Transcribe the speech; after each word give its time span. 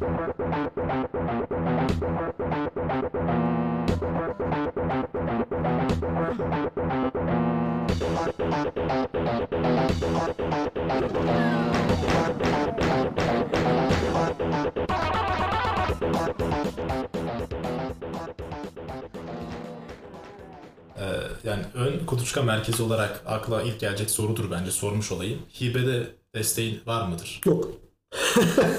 Ee, 0.00 0.04
yani 21.44 21.64
ön 21.74 22.06
kuluçka 22.06 22.42
merkezi 22.42 22.82
olarak 22.82 23.22
akla 23.26 23.62
ilk 23.62 23.80
gelecek 23.80 24.10
sorudur 24.10 24.50
bence 24.50 24.70
sormuş 24.70 25.12
olayım. 25.12 25.38
Hibede 25.60 26.06
desteğin 26.34 26.80
var 26.86 27.08
mıdır? 27.08 27.40
Yok. 27.46 27.89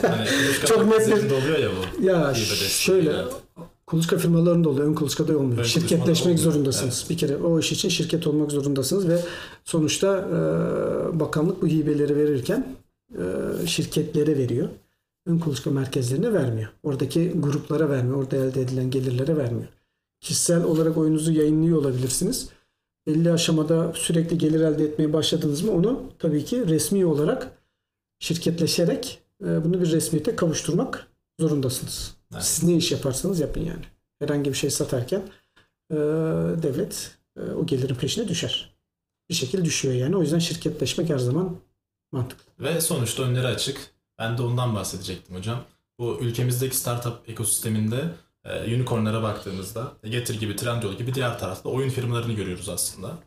Hani 0.02 0.26
Çok 0.66 0.88
net 0.88 1.08
bir- 1.08 1.32
oluyor 1.32 1.60
ya 1.60 1.70
bu. 1.70 2.06
Ya 2.06 2.34
şöyle 2.70 3.10
Evet. 3.10 3.34
kuluçka 3.88 4.18
firmalarında 4.18 4.70
oluyor. 4.70 4.88
Ön 4.88 4.94
kuluçkada 4.94 5.38
olmuyor. 5.38 5.60
Ön 5.60 5.64
Şirketleşmek 5.64 6.36
olmuyor, 6.36 6.52
zorundasınız. 6.54 7.06
Bir 7.10 7.18
kere 7.18 7.38
o 7.38 7.60
iş 7.60 7.72
için 7.72 7.90
şirket 7.90 8.28
olmak 8.28 8.52
zorundasınız 8.52 9.08
ve 9.08 9.20
sonuçta 9.66 10.18
e, 10.18 11.20
bakanlık 11.20 11.62
bu 11.62 11.68
hibeleri 11.68 12.16
verirken 12.16 12.76
e, 13.14 13.68
şirketlere 13.68 14.38
veriyor. 14.38 14.70
Ön 15.26 15.40
kuluçka 15.40 15.70
merkezlerine 15.72 16.34
vermiyor. 16.34 16.70
Oradaki 16.84 17.32
gruplara 17.36 17.90
vermiyor. 17.90 18.18
Orada 18.18 18.36
elde 18.36 18.62
edilen 18.62 18.90
gelirlere 18.92 19.38
vermiyor. 19.38 19.68
Kişisel 20.22 20.64
olarak 20.64 20.98
oyununuzu 20.98 21.32
yayınlıyor 21.32 21.78
olabilirsiniz. 21.78 22.50
Belli 23.08 23.32
aşamada 23.32 23.92
sürekli 23.96 24.38
gelir 24.38 24.62
elde 24.62 24.84
etmeye 24.84 25.14
başladınız 25.14 25.62
mı 25.62 25.72
onu 25.72 26.02
tabii 26.20 26.46
ki 26.46 26.68
resmi 26.68 27.06
olarak 27.06 27.52
şirketleşerek 28.20 29.21
bunu 29.42 29.82
bir 29.82 29.92
resmiyete 29.92 30.36
kavuşturmak 30.36 31.08
zorundasınız. 31.40 32.16
Evet. 32.34 32.44
Siz 32.44 32.64
ne 32.64 32.76
iş 32.76 32.92
yaparsanız 32.92 33.40
yapın 33.40 33.62
yani. 33.62 33.86
Herhangi 34.20 34.50
bir 34.50 34.58
şey 34.58 34.70
satarken 34.70 35.22
e, 35.92 35.96
devlet 36.64 37.18
e, 37.38 37.42
o 37.42 37.66
gelirin 37.66 37.96
peşine 37.96 38.28
düşer. 38.28 38.76
Bir 39.30 39.36
şekilde 39.36 39.66
düşüyor 39.66 39.94
yani. 39.94 40.18
O 40.18 40.22
yüzden 40.22 40.40
şirketleşmek 40.40 41.10
her 41.10 41.20
zaman 41.20 41.58
mantıklı. 42.12 42.66
Ve 42.66 42.82
sonuçta 42.82 43.24
önleri 43.24 43.48
açık. 43.48 43.92
Ben 44.20 44.38
de 44.38 44.42
ondan 44.42 44.76
bahsedecektim 44.76 45.36
hocam. 45.36 45.64
Bu 46.00 46.18
ülkemizdeki 46.22 46.78
startup 46.78 47.30
ekosisteminde 47.30 48.10
e, 48.46 48.76
unicornlara 48.76 49.24
baktığımızda 49.24 49.92
Getir 50.04 50.40
gibi, 50.40 50.56
Trendyol 50.56 50.94
gibi 50.94 51.14
diğer 51.14 51.40
tarafta 51.40 51.70
oyun 51.70 51.90
firmalarını 51.90 52.34
görüyoruz 52.34 52.70
aslında. 52.70 53.18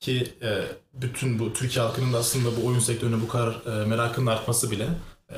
Ki 0.00 0.32
e, 0.42 0.64
bütün 0.92 1.38
bu 1.38 1.52
Türkiye 1.52 1.84
halkının 1.84 2.12
da 2.12 2.18
aslında 2.18 2.62
bu 2.62 2.66
oyun 2.66 2.78
sektörüne 2.78 3.22
bu 3.22 3.28
kadar 3.28 3.82
e, 3.82 3.86
merakının 3.86 4.26
artması 4.26 4.70
bile 4.70 4.88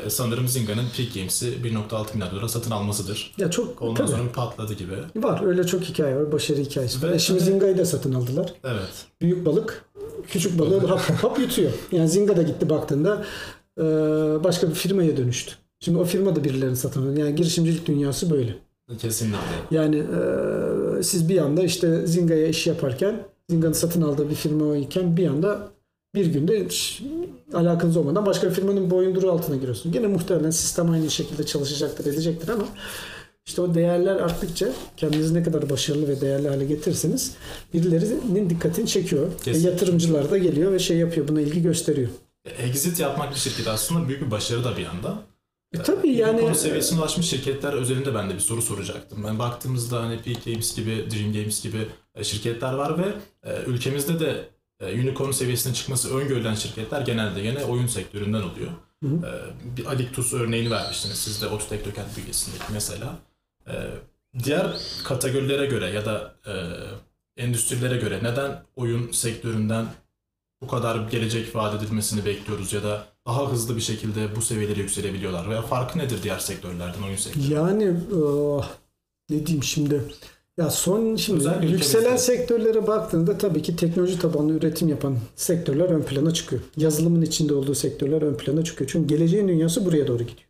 sanırım 0.09 0.49
Zinga'nın 0.49 0.85
Peak 0.97 1.15
Games'i 1.15 1.47
1.6 1.47 2.15
milyar 2.15 2.33
dolara 2.33 2.49
satın 2.49 2.71
almasıdır. 2.71 3.35
Ya 3.39 3.51
çok 3.51 3.83
Ondan 3.83 3.95
tabii. 3.95 4.09
sonra 4.09 4.25
bir 4.25 4.33
patladı 4.33 4.75
gibi. 4.75 4.93
var. 5.17 5.47
Öyle 5.47 5.67
çok 5.67 5.83
hikaye 5.83 6.17
var. 6.17 6.33
Başarı 6.33 6.59
hikayesi 6.61 7.03
var. 7.03 7.13
Ve 7.13 7.19
şimdi 7.19 7.41
hani- 7.41 7.51
Zinga'yı 7.51 7.79
da 7.79 7.85
satın 7.85 8.13
aldılar. 8.15 8.55
Evet. 8.65 9.07
Büyük 9.21 9.47
balık 9.47 9.85
küçük 10.29 10.59
balığı 10.59 10.87
hap, 10.87 11.01
hap 11.23 11.39
yutuyor. 11.39 11.71
Yani 11.93 12.09
Zinga 12.09 12.37
da 12.37 12.43
gitti 12.43 12.71
baktığında 12.71 13.25
e, 13.79 13.83
başka 14.45 14.69
bir 14.69 14.75
firmaya 14.75 15.17
dönüştü. 15.17 15.53
Şimdi 15.81 15.99
o 15.99 16.05
firma 16.05 16.37
da 16.37 16.45
birilerini 16.45 16.77
satın 16.77 17.03
alıyor. 17.03 17.27
Yani 17.27 17.35
girişimcilik 17.35 17.87
dünyası 17.87 18.31
böyle. 18.31 18.55
Kesinlikle. 18.99 19.39
Yani 19.71 19.97
e, 20.99 21.03
siz 21.03 21.29
bir 21.29 21.39
anda 21.39 21.63
işte 21.63 22.07
Zinga'ya 22.07 22.47
iş 22.47 22.67
yaparken 22.67 23.23
Zinga'nın 23.51 23.73
satın 23.73 24.03
aldığı 24.03 24.31
bir 24.31 24.35
firma 24.35 24.77
iken 24.77 25.17
bir 25.17 25.27
anda 25.29 25.69
bir 26.15 26.27
günde 26.27 26.65
hiç 26.65 27.03
alakanız 27.55 27.97
olmadan 27.97 28.27
başka 28.27 28.51
bir 28.51 28.55
firmanın 28.55 28.91
boyunduruğu 28.91 29.33
altına 29.33 29.57
giriyorsun. 29.57 29.93
Gene 29.93 30.07
muhtemelen 30.07 30.51
sistem 30.51 30.91
aynı 30.91 31.11
şekilde 31.11 31.47
çalışacaktır, 31.47 32.07
edecektir 32.07 32.49
ama 32.49 32.65
işte 33.47 33.63
o 33.63 33.75
değerler 33.75 34.17
arttıkça 34.17 34.69
kendinizi 34.97 35.35
ne 35.35 35.43
kadar 35.43 35.71
başarılı 35.71 36.09
ve 36.09 36.21
değerli 36.21 36.49
hale 36.49 36.65
getirirseniz 36.65 37.35
birilerinin 37.75 38.51
dikkatini 38.51 38.87
çekiyor. 38.87 39.29
Kesinlikle. 39.45 39.71
yatırımcılar 39.71 40.31
da 40.31 40.39
geliyor 40.39 40.73
ve 40.73 40.79
şey 40.79 40.97
yapıyor, 40.97 41.29
buna 41.29 41.41
ilgi 41.41 41.63
gösteriyor. 41.63 42.09
Exit 42.59 43.01
yapmak 43.01 43.31
bir 43.31 43.39
şirket 43.39 43.69
aslında 43.69 44.09
büyük 44.09 44.23
bir 44.23 44.31
başarı 44.31 44.65
da 44.65 44.77
bir 44.77 44.83
yanda. 44.83 45.19
E 45.75 45.83
tabii 45.83 46.13
yani 46.13 46.37
Unicorn 46.37 46.53
seviyesine 46.53 47.01
ulaşmış 47.01 47.27
şirketler 47.27 47.73
özelinde 47.73 48.15
ben 48.15 48.31
de 48.31 48.35
bir 48.35 48.41
soru 48.41 48.63
soracaktım. 48.63 49.25
Ben 49.25 49.39
baktığımızda 49.39 50.03
hani 50.03 50.23
Peak 50.23 50.45
Games 50.45 50.77
gibi, 50.77 51.05
Dream 51.11 51.33
Games 51.33 51.63
gibi 51.63 51.89
e, 52.15 52.25
şirketler 52.25 52.73
var 52.73 52.99
ve 52.99 53.07
e, 53.51 53.63
ülkemizde 53.67 54.21
de 54.21 54.49
unicorn 54.85 55.31
seviyesine 55.31 55.75
çıkması 55.75 56.17
öngörülen 56.17 56.55
şirketler 56.55 57.01
genelde 57.01 57.43
gene 57.43 57.65
oyun 57.65 57.87
sektöründen 57.87 58.43
oluyor. 58.43 58.71
Hı 59.03 59.09
hı. 59.09 59.27
E, 59.27 59.77
bir 59.77 59.87
Alictus 59.87 60.33
örneğini 60.33 60.71
vermiştiniz 60.71 61.19
siz 61.19 61.43
de 61.43 61.47
Ototek 61.47 61.85
Döken 61.85 62.05
bünyesindeki 62.17 62.73
mesela. 62.73 63.19
E, 63.67 63.75
diğer 64.45 64.77
kategorilere 65.05 65.67
göre 65.67 65.91
ya 65.91 66.05
da 66.07 66.35
e, 66.47 66.55
endüstrilere 67.43 67.97
göre 67.97 68.21
neden 68.23 68.63
oyun 68.77 69.13
sektöründen 69.13 69.87
bu 70.63 70.67
kadar 70.67 71.09
gelecek 71.09 71.57
vaat 71.57 71.83
edilmesini 71.83 72.25
bekliyoruz 72.25 72.73
ya 72.73 72.83
da 72.83 73.07
daha 73.27 73.51
hızlı 73.53 73.77
bir 73.77 73.81
şekilde 73.81 74.37
bu 74.37 74.43
seviyelere 74.43 74.81
yükselebiliyorlar 74.81 75.51
veya 75.51 75.63
farkı 75.63 75.99
nedir 75.99 76.23
diğer 76.23 76.39
sektörlerden 76.39 77.03
oyun 77.03 77.17
sektörü? 77.17 77.53
Yani 77.53 77.97
ah, 78.61 78.71
ne 79.31 79.47
diyeyim 79.47 79.65
şimdi 79.65 80.03
ya 80.59 80.71
son 80.71 81.17
şimdi 81.17 81.39
Özellikle 81.41 81.67
yükselen 81.69 82.01
ülkemizde. 82.03 82.25
sektörlere 82.37 82.87
baktığında 82.87 83.39
tabii 83.39 83.63
ki 83.63 83.77
teknoloji 83.77 84.19
tabanlı 84.19 84.53
üretim 84.53 84.89
yapan 84.89 85.19
sektörler 85.37 85.91
ön 85.91 86.03
plana 86.03 86.35
çıkıyor. 86.35 86.63
Yazılımın 86.77 87.23
içinde 87.23 87.55
olduğu 87.55 87.75
sektörler 87.75 88.23
ön 88.23 88.35
plana 88.37 88.65
çıkıyor. 88.65 88.91
Çünkü 88.93 89.09
geleceğin 89.09 89.49
dünyası 89.49 89.85
buraya 89.85 90.07
doğru 90.07 90.23
gidiyor. 90.23 90.49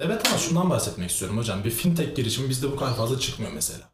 Evet 0.00 0.22
ama 0.28 0.38
şundan 0.38 0.70
bahsetmek 0.70 1.10
istiyorum 1.10 1.38
hocam. 1.38 1.64
Bir 1.64 1.70
fintech 1.70 2.16
girişimi 2.16 2.48
bizde 2.48 2.72
bu 2.72 2.76
kadar 2.76 2.96
fazla 2.96 3.18
çıkmıyor 3.18 3.52
mesela. 3.52 3.90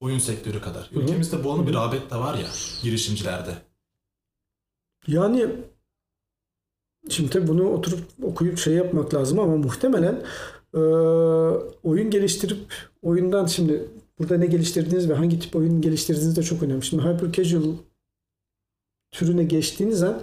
Oyun 0.00 0.18
sektörü 0.18 0.60
kadar. 0.60 0.90
Ülkemizde 0.92 1.44
bu 1.44 1.52
anı 1.52 1.66
bir 1.66 1.74
rağbet 1.74 2.10
de 2.10 2.16
var 2.16 2.34
ya 2.38 2.46
girişimcilerde. 2.82 3.50
Yani 5.06 5.46
şimdi 7.08 7.30
tabii 7.30 7.48
bunu 7.48 7.70
oturup 7.70 8.00
okuyup 8.22 8.58
şey 8.58 8.74
yapmak 8.74 9.14
lazım 9.14 9.38
ama 9.40 9.56
muhtemelen 9.56 10.22
e, 10.74 10.78
oyun 11.84 12.10
geliştirip 12.10 12.58
oyundan 13.02 13.46
şimdi 13.46 13.88
burada 14.18 14.36
ne 14.36 14.46
geliştirdiğiniz 14.46 15.08
ve 15.08 15.14
hangi 15.14 15.40
tip 15.40 15.56
oyun 15.56 15.80
geliştirdiğiniz 15.80 16.36
de 16.36 16.42
çok 16.42 16.62
önemli. 16.62 16.84
Şimdi 16.84 17.02
hyper 17.02 17.32
casual 17.32 17.72
türüne 19.10 19.44
geçtiğiniz 19.44 20.02
an 20.02 20.22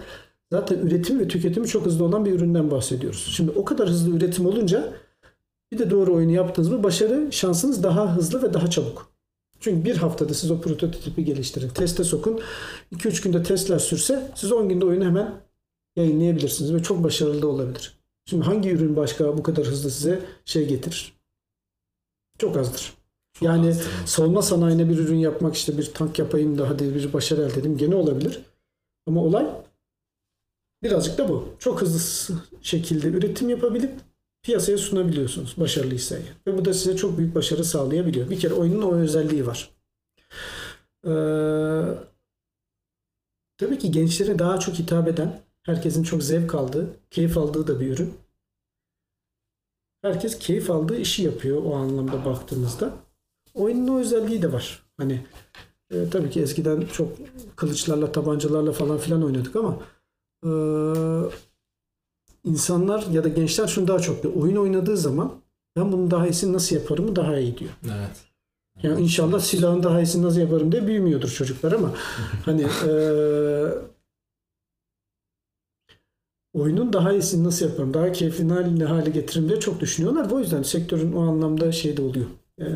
zaten 0.51 0.77
üretim 0.77 1.19
ve 1.19 1.27
tüketimi 1.27 1.67
çok 1.67 1.85
hızlı 1.85 2.05
olan 2.05 2.25
bir 2.25 2.31
üründen 2.31 2.71
bahsediyoruz. 2.71 3.33
Şimdi 3.35 3.51
o 3.51 3.65
kadar 3.65 3.89
hızlı 3.89 4.17
üretim 4.17 4.45
olunca 4.45 4.93
bir 5.71 5.79
de 5.79 5.89
doğru 5.89 6.13
oyunu 6.13 6.31
yaptınız 6.31 6.69
mı 6.69 6.83
başarı 6.83 7.31
şansınız 7.31 7.83
daha 7.83 8.15
hızlı 8.15 8.43
ve 8.43 8.53
daha 8.53 8.69
çabuk. 8.69 9.13
Çünkü 9.59 9.85
bir 9.85 9.97
haftada 9.97 10.33
siz 10.33 10.51
o 10.51 10.61
prototipi 10.61 11.25
geliştirin. 11.25 11.69
Teste 11.69 12.03
sokun. 12.03 12.41
2-3 12.91 13.23
günde 13.23 13.43
testler 13.43 13.79
sürse 13.79 14.31
siz 14.35 14.51
10 14.51 14.69
günde 14.69 14.85
oyunu 14.85 15.05
hemen 15.05 15.41
yayınlayabilirsiniz 15.95 16.73
ve 16.73 16.83
çok 16.83 17.03
başarılı 17.03 17.41
da 17.41 17.47
olabilir. 17.47 17.99
Şimdi 18.25 18.45
hangi 18.45 18.69
ürün 18.69 18.95
başka 18.95 19.37
bu 19.37 19.43
kadar 19.43 19.65
hızlı 19.65 19.91
size 19.91 20.25
şey 20.45 20.67
getirir? 20.67 21.13
Çok 22.37 22.57
azdır. 22.57 23.02
Yani 23.41 23.75
savunma 24.05 24.41
sanayine 24.41 24.89
bir 24.89 24.97
ürün 24.97 25.17
yapmak 25.17 25.55
işte 25.55 25.77
bir 25.77 25.93
tank 25.93 26.19
yapayım 26.19 26.57
da 26.57 26.69
hadi 26.69 26.95
bir 26.95 27.13
başarı 27.13 27.41
elde 27.41 27.59
edeyim 27.59 27.77
gene 27.77 27.95
olabilir. 27.95 28.41
Ama 29.07 29.23
olay 29.23 29.47
birazcık 30.83 31.17
da 31.17 31.29
bu. 31.29 31.49
Çok 31.59 31.81
hızlı 31.81 32.35
şekilde 32.61 33.07
üretim 33.07 33.49
yapabilip 33.49 33.91
piyasaya 34.43 34.77
sunabiliyorsunuz 34.77 35.55
başarılıysa. 35.57 36.15
Ve 36.47 36.57
bu 36.57 36.65
da 36.65 36.73
size 36.73 36.95
çok 36.95 37.17
büyük 37.17 37.35
başarı 37.35 37.63
sağlayabiliyor. 37.63 38.29
Bir 38.29 38.39
kere 38.39 38.53
oyunun 38.53 38.81
o 38.81 38.95
özelliği 38.95 39.47
var. 39.47 39.69
Ee, 41.05 41.09
tabii 43.57 43.79
ki 43.79 43.91
gençlere 43.91 44.39
daha 44.39 44.59
çok 44.59 44.75
hitap 44.75 45.07
eden, 45.07 45.41
herkesin 45.63 46.03
çok 46.03 46.23
zevk 46.23 46.55
aldığı, 46.55 46.97
keyif 47.11 47.37
aldığı 47.37 47.67
da 47.67 47.79
bir 47.79 47.89
ürün. 47.89 48.13
Herkes 50.01 50.39
keyif 50.39 50.71
aldığı 50.71 50.97
işi 50.97 51.23
yapıyor 51.23 51.63
o 51.63 51.75
anlamda 51.75 52.25
baktığımızda. 52.25 52.93
Oyunun 53.53 53.87
o 53.87 53.99
özelliği 53.99 54.41
de 54.41 54.53
var. 54.53 54.83
Hani 54.97 55.21
e, 55.91 56.09
tabii 56.09 56.29
ki 56.29 56.41
eskiden 56.41 56.81
çok 56.93 57.11
kılıçlarla, 57.55 58.11
tabancalarla 58.11 58.71
falan 58.71 58.97
filan 58.97 59.23
oynadık 59.23 59.55
ama 59.55 59.79
e, 60.45 60.51
insanlar 62.43 63.05
ya 63.11 63.23
da 63.23 63.27
gençler 63.27 63.67
şunu 63.67 63.87
daha 63.87 63.99
çok 63.99 64.23
diyor. 64.23 64.33
Oyun 64.35 64.55
oynadığı 64.55 64.97
zaman 64.97 65.31
ben 65.75 65.91
bunu 65.91 66.11
daha 66.11 66.27
iyisini 66.27 66.53
nasıl 66.53 66.75
yaparımı 66.75 67.15
daha 67.15 67.39
iyi 67.39 67.57
diyor. 67.57 67.71
Evet. 67.85 68.25
Yani 68.83 69.01
inşallah 69.01 69.39
silahın 69.39 69.83
daha 69.83 70.01
iyisini 70.01 70.23
nasıl 70.23 70.39
yaparım 70.39 70.71
diye 70.71 70.87
büyümüyordur 70.87 71.29
çocuklar 71.29 71.71
ama 71.71 71.93
hani 72.45 72.61
eee, 72.87 73.67
oyunun 76.53 76.93
daha 76.93 77.13
iyisini 77.13 77.43
nasıl 77.43 77.65
yaparım, 77.65 77.93
daha 77.93 78.11
keyifli 78.11 78.83
hale, 78.83 79.09
getiririm 79.09 79.49
diye 79.49 79.59
çok 79.59 79.79
düşünüyorlar. 79.79 80.31
O 80.31 80.39
yüzden 80.39 80.63
sektörün 80.63 81.13
o 81.13 81.21
anlamda 81.21 81.71
şey 81.71 81.97
de 81.97 82.01
oluyor. 82.01 82.25
Eee, 82.59 82.67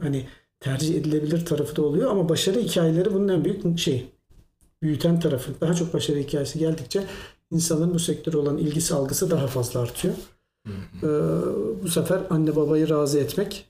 hani 0.00 0.26
tercih 0.60 0.94
edilebilir 0.94 1.44
tarafı 1.44 1.76
da 1.76 1.82
oluyor 1.82 2.10
ama 2.10 2.28
başarı 2.28 2.58
hikayeleri 2.60 3.14
bunun 3.14 3.28
en 3.28 3.44
büyük 3.44 3.78
şey. 3.78 4.12
Büyüten 4.82 5.20
tarafı. 5.20 5.60
Daha 5.60 5.74
çok 5.74 5.94
başarı 5.94 6.18
hikayesi 6.18 6.58
geldikçe 6.58 7.04
insanların 7.50 7.94
bu 7.94 7.98
sektöre 7.98 8.36
olan 8.36 8.58
ilgisi 8.58 8.94
algısı 8.94 9.30
daha 9.30 9.46
fazla 9.46 9.80
artıyor. 9.80 10.14
Ee, 11.02 11.06
bu 11.82 11.88
sefer 11.88 12.20
anne 12.30 12.56
babayı 12.56 12.88
razı 12.88 13.18
etmek. 13.18 13.66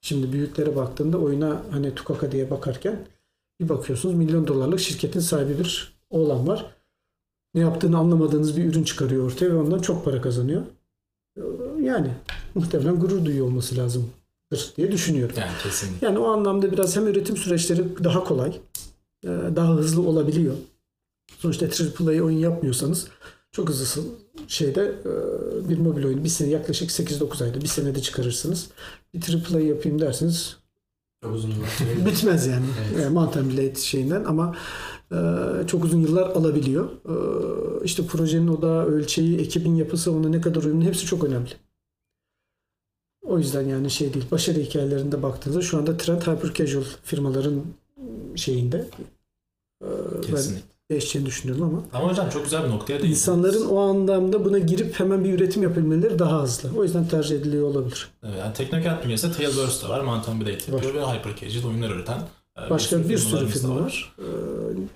Şimdi 0.00 0.32
büyüklere 0.32 0.76
baktığında 0.76 1.18
oyuna 1.18 1.62
hani 1.70 1.94
Tukaka 1.94 2.32
diye 2.32 2.50
bakarken 2.50 3.06
bir 3.60 3.68
bakıyorsunuz 3.68 4.14
milyon 4.14 4.46
dolarlık 4.46 4.80
şirketin 4.80 5.20
sahibi 5.20 5.58
bir 5.58 6.00
oğlan 6.10 6.46
var. 6.46 6.76
Ne 7.54 7.60
yaptığını 7.60 7.98
anlamadığınız 7.98 8.56
bir 8.56 8.64
ürün 8.64 8.84
çıkarıyor 8.84 9.26
ortaya 9.26 9.50
ve 9.50 9.56
ondan 9.56 9.78
çok 9.78 10.04
para 10.04 10.20
kazanıyor. 10.20 10.62
Ee, 11.36 11.42
Yani 11.82 12.10
muhtemelen 12.54 13.00
gurur 13.00 13.24
duyuyor 13.24 13.46
olması 13.46 13.76
lazımdır 13.76 14.19
diye 14.76 14.92
düşünüyorum. 14.92 15.36
Yani 15.38 15.52
kesinlikle. 15.62 16.06
Yani 16.06 16.18
o 16.18 16.26
anlamda 16.26 16.72
biraz 16.72 16.96
hem 16.96 17.08
üretim 17.08 17.36
süreçleri 17.36 18.04
daha 18.04 18.24
kolay, 18.24 18.60
e, 19.24 19.28
daha 19.28 19.74
hızlı 19.74 20.02
olabiliyor. 20.02 20.54
Sonuçta 21.38 21.66
AAA 21.66 22.22
oyun 22.22 22.38
yapmıyorsanız 22.38 23.08
çok 23.52 23.68
hızlı 23.68 24.02
şeyde 24.48 24.94
e, 25.04 25.68
bir 25.68 25.78
mobil 25.78 26.04
oyun 26.04 26.24
bir 26.24 26.28
sene 26.28 26.48
yaklaşık 26.50 26.90
8-9 26.90 27.44
ayda 27.44 27.60
bir 27.60 27.66
senede 27.66 28.02
çıkarırsınız. 28.02 28.68
Bir 29.14 29.54
AAA 29.54 29.60
yapayım 29.60 30.00
dersiniz 30.00 30.56
Çok 31.22 31.34
uzun 31.34 31.50
yıllar. 31.50 32.06
bitmez 32.06 32.46
yani. 32.46 32.66
Evet. 32.94 33.06
E, 33.06 33.08
Mountain 33.08 33.50
Blade 33.50 33.74
şeyinden 33.74 34.24
ama 34.24 34.56
e, 35.12 35.16
çok 35.66 35.84
uzun 35.84 35.98
yıllar 35.98 36.30
alabiliyor. 36.30 36.84
E, 36.84 37.14
işte 37.84 38.06
projenin 38.06 38.48
odağı, 38.48 38.86
ölçeği, 38.86 39.38
ekibin 39.38 39.74
yapısı, 39.74 40.12
ona 40.12 40.28
ne 40.28 40.40
kadar 40.40 40.62
uyumlu 40.62 40.84
hepsi 40.84 41.06
çok 41.06 41.24
önemli. 41.24 41.50
O 43.30 43.38
yüzden 43.38 43.62
yani 43.68 43.90
şey 43.90 44.14
değil. 44.14 44.24
Başarı 44.30 44.58
hikayelerinde 44.58 45.22
baktığınızda 45.22 45.62
şu 45.62 45.78
anda 45.78 45.96
trend 45.96 46.22
hyper 46.22 46.54
casual 46.54 46.84
firmaların 47.04 47.62
şeyinde. 48.36 48.76
E, 49.84 49.86
ben 50.14 50.20
Kesinlikle. 50.20 50.62
değişeceğini 50.90 51.26
düşünüyorum 51.26 51.64
ama 51.64 51.82
Ama 52.02 52.12
hocam 52.12 52.30
çok 52.30 52.44
güzel 52.44 52.64
bir 52.64 52.68
noktaya 52.68 52.92
değindiniz. 52.98 53.18
insanların 53.18 53.66
o 53.66 53.78
anlamda 53.80 54.44
buna 54.44 54.58
girip 54.58 55.00
hemen 55.00 55.24
bir 55.24 55.32
üretim 55.32 55.62
yapabilmeleri 55.62 56.18
daha 56.18 56.42
hızlı. 56.42 56.70
O 56.78 56.82
yüzden 56.84 57.08
tercih 57.08 57.36
ediliyor 57.36 57.68
olabilir. 57.68 58.08
Evet, 58.24 58.38
yani 58.38 58.52
Teknokent 58.54 59.04
bünyesinde 59.04 59.32
Tailverse 59.32 59.86
de 59.86 59.90
var. 59.90 60.00
Mountain 60.00 60.40
Blade 60.40 60.50
yapıyor 60.72 60.94
ve 60.94 61.00
Hyper 61.06 61.36
Casual 61.36 61.70
oyunlar 61.70 61.90
üreten 61.90 62.18
e, 62.66 62.70
Başka 62.70 62.98
bir 62.98 63.18
sürü 63.18 63.48
firmalarımız 63.48 63.54
da 63.54 63.58
firma 63.68 63.80
var. 63.84 64.14
E, 64.18 64.24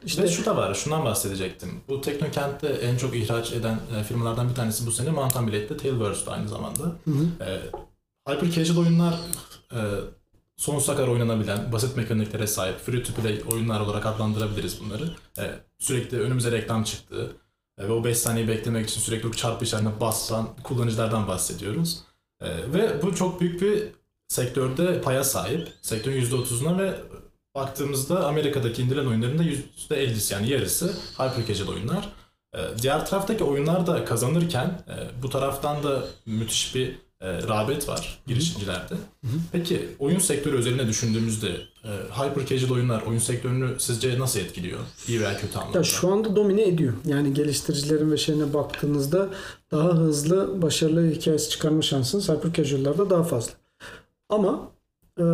işte 0.07 0.23
Ve 0.23 0.29
şu 0.29 0.45
da 0.45 0.57
var, 0.57 0.75
şundan 0.75 1.05
bahsedecektim. 1.05 1.69
Bu 1.89 2.01
Teknokent'te 2.01 2.67
en 2.67 2.97
çok 2.97 3.17
ihraç 3.17 3.53
eden 3.53 3.79
e, 4.01 4.03
firmalardan 4.05 4.49
bir 4.49 4.55
tanesi 4.55 4.87
bu 4.87 4.93
sene 4.93 5.11
Mountain 5.11 5.47
Blade'de 5.47 5.77
Tailverse 5.77 6.27
de 6.27 6.31
aynı 6.31 6.49
zamanda. 6.49 6.83
Hı 7.05 7.11
hı. 7.11 7.45
E, 7.51 7.61
Hyper 8.29 8.50
Casual 8.50 8.79
oyunlar 8.79 9.15
e, 9.73 9.81
sonsuza 10.56 10.97
kadar 10.97 11.09
oynanabilen, 11.09 11.73
basit 11.73 11.97
mekaniklere 11.97 12.47
sahip, 12.47 12.81
free 12.81 13.03
to 13.03 13.12
play 13.12 13.43
oyunlar 13.53 13.81
olarak 13.81 14.06
adlandırabiliriz 14.06 14.81
bunları. 14.81 15.11
E, 15.38 15.43
sürekli 15.79 16.21
önümüze 16.21 16.53
reklam 16.53 16.85
çıktı 16.85 17.37
e, 17.79 17.88
ve 17.88 17.93
o 17.93 18.05
5 18.05 18.19
saniyeyi 18.19 18.49
beklemek 18.49 18.88
için 18.88 19.00
sürekli 19.00 19.32
çarpı 19.32 19.65
işaretine 19.65 20.00
basan 20.00 20.49
kullanıcılardan 20.62 21.29
bahsediyoruz. 21.29 22.00
E, 22.41 22.73
ve 22.73 23.03
bu 23.03 23.15
çok 23.15 23.41
büyük 23.41 23.62
bir 23.62 23.82
sektörde 24.29 25.00
paya 25.00 25.25
sahip. 25.25 25.69
Sektörün 25.82 26.23
%30'una 26.25 26.79
ve 26.79 27.00
baktığımızda 27.55 28.26
Amerika'daki 28.26 28.82
indirilen 28.82 29.06
oyunların 29.06 29.38
da 29.38 29.44
%50'si 29.44 30.35
yani 30.35 30.49
yarısı 30.49 30.94
hyper 31.12 31.47
casual 31.47 31.69
oyunlar. 31.69 32.12
E, 32.55 32.59
diğer 32.82 33.06
taraftaki 33.06 33.44
oyunlar 33.44 33.87
da 33.87 34.05
kazanırken 34.05 34.67
e, 34.67 35.23
bu 35.23 35.31
taraftan 35.31 35.82
da 35.82 36.05
müthiş 36.26 36.75
bir 36.75 37.05
e, 37.20 37.43
rağbet 37.43 37.88
var 37.88 38.19
girişimcilerde. 38.26 38.94
Peki 39.52 39.88
oyun 39.99 40.19
sektörü 40.19 40.56
özelinde 40.56 40.87
düşündüğümüzde 40.88 41.49
e, 41.84 41.88
hyper 42.11 42.46
casual 42.46 42.70
oyunlar 42.70 43.02
oyun 43.02 43.19
sektörünü 43.19 43.75
sizce 43.78 44.19
nasıl 44.19 44.40
etkiliyor? 44.40 44.78
İyi 45.08 45.20
veya 45.20 45.37
kötü 45.37 45.58
anlamda. 45.58 45.78
Ya 45.78 45.84
şu 45.84 46.12
anda 46.12 46.37
domine 46.37 46.69
ediyor. 46.69 46.93
Yani 47.06 47.34
geliştiricilerin 47.34 48.12
ve 48.12 48.16
şeyine 48.16 48.55
baktığınızda 48.55 49.28
daha 49.72 49.93
hızlı, 49.93 50.62
başarılı 50.62 51.11
hikayesi 51.11 51.50
çıkarma 51.50 51.82
şansınız 51.82 52.28
hyper 52.28 52.52
casual'larda 52.52 53.11
daha 53.11 53.22
fazla. 53.22 53.52
Ama 54.28 54.70
eee, 55.19 55.25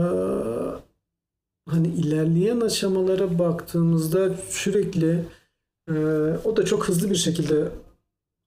hani 1.69 1.89
ilerleyen 1.89 2.61
aşamalara 2.61 3.39
baktığımızda 3.39 4.37
sürekli 4.49 5.25
eee, 5.91 6.39
o 6.45 6.57
da 6.57 6.65
çok 6.65 6.89
hızlı 6.89 7.11
bir 7.11 7.17
şekilde 7.17 7.69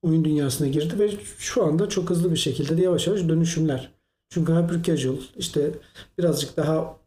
oyun 0.04 0.26
dünyasına 0.26 0.68
girdi 0.68 1.00
ve 1.00 1.12
şu 1.38 1.64
anda 1.64 1.90
çok 1.90 2.10
hızlı 2.10 2.32
bir 2.32 2.38
şekilde 2.38 2.78
de 2.78 2.82
yavaş 2.82 3.08
yavaş 3.08 3.22
dönüşümler. 3.22 3.92
Çünkü 4.30 4.54
hyper 4.54 4.84
casual 4.84 5.16
işte 5.38 5.72
birazcık 6.18 6.58
daha 6.58 6.98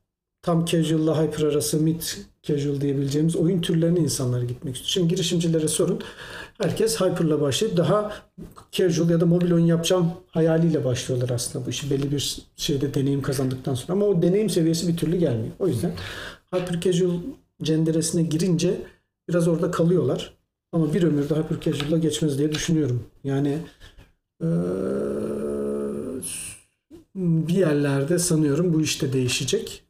tam 0.43 0.65
casual 0.65 1.01
ile 1.01 1.11
hyper 1.11 1.43
arası 1.43 1.81
mid 1.81 2.03
casual 2.43 2.81
diyebileceğimiz 2.81 3.37
oyun 3.37 3.61
türlerine 3.61 4.01
insanlar 4.01 4.43
gitmek 4.43 4.77
istiyor. 4.77 4.91
Şimdi 4.91 5.09
girişimcilere 5.09 5.69
sorun. 5.69 6.01
Herkes 6.59 7.01
hyper'la 7.01 7.41
başlayıp 7.41 7.77
daha 7.77 8.13
casual 8.73 9.11
ya 9.11 9.21
da 9.21 9.27
mobil 9.27 9.53
oyun 9.53 9.67
yapacağım 9.67 10.13
hayaliyle 10.29 10.85
başlıyorlar 10.85 11.31
aslında 11.31 11.67
bu 11.67 11.71
işi 11.71 11.91
belli 11.91 12.13
bir 12.13 12.39
şeyde 12.57 12.95
deneyim 12.95 13.23
kazandıktan 13.23 13.75
sonra 13.75 13.93
ama 13.93 14.07
o 14.07 14.23
deneyim 14.23 14.51
seviyesi 14.51 14.89
bir 14.89 14.97
türlü 14.97 15.17
gelmiyor. 15.17 15.53
O 15.59 15.69
yüzden 15.69 15.93
hyper 16.55 16.81
casual 16.81 17.13
cenderesine 17.63 18.23
girince 18.23 18.81
biraz 19.29 19.49
orada 19.49 19.71
kalıyorlar. 19.71 20.36
Ama 20.77 20.95
bir 20.95 21.03
ömür 21.03 21.23
hyper 21.23 21.61
casual'la 21.61 21.99
geçmez 21.99 22.39
diye 22.39 22.53
düşünüyorum. 22.53 23.03
Yani 23.25 23.59
bir 27.17 27.55
yerlerde 27.55 28.19
sanıyorum 28.19 28.75
bu 28.75 28.81
işte 28.81 29.13
değişecek. 29.13 29.85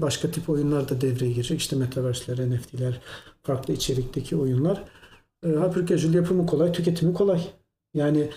Başka 0.00 0.30
tip 0.30 0.48
oyunlar 0.50 0.88
da 0.88 1.00
devreye 1.00 1.32
girecek. 1.32 1.60
İşte 1.60 1.76
metaverse'ler, 1.76 2.50
NFT'ler, 2.50 3.00
farklı 3.42 3.74
içerikteki 3.74 4.36
oyunlar. 4.36 4.84
Eee, 5.44 5.50
hyper 5.50 6.14
yapımı 6.14 6.46
kolay, 6.46 6.72
tüketimi 6.72 7.14
kolay. 7.14 7.40
Yani 7.94 8.30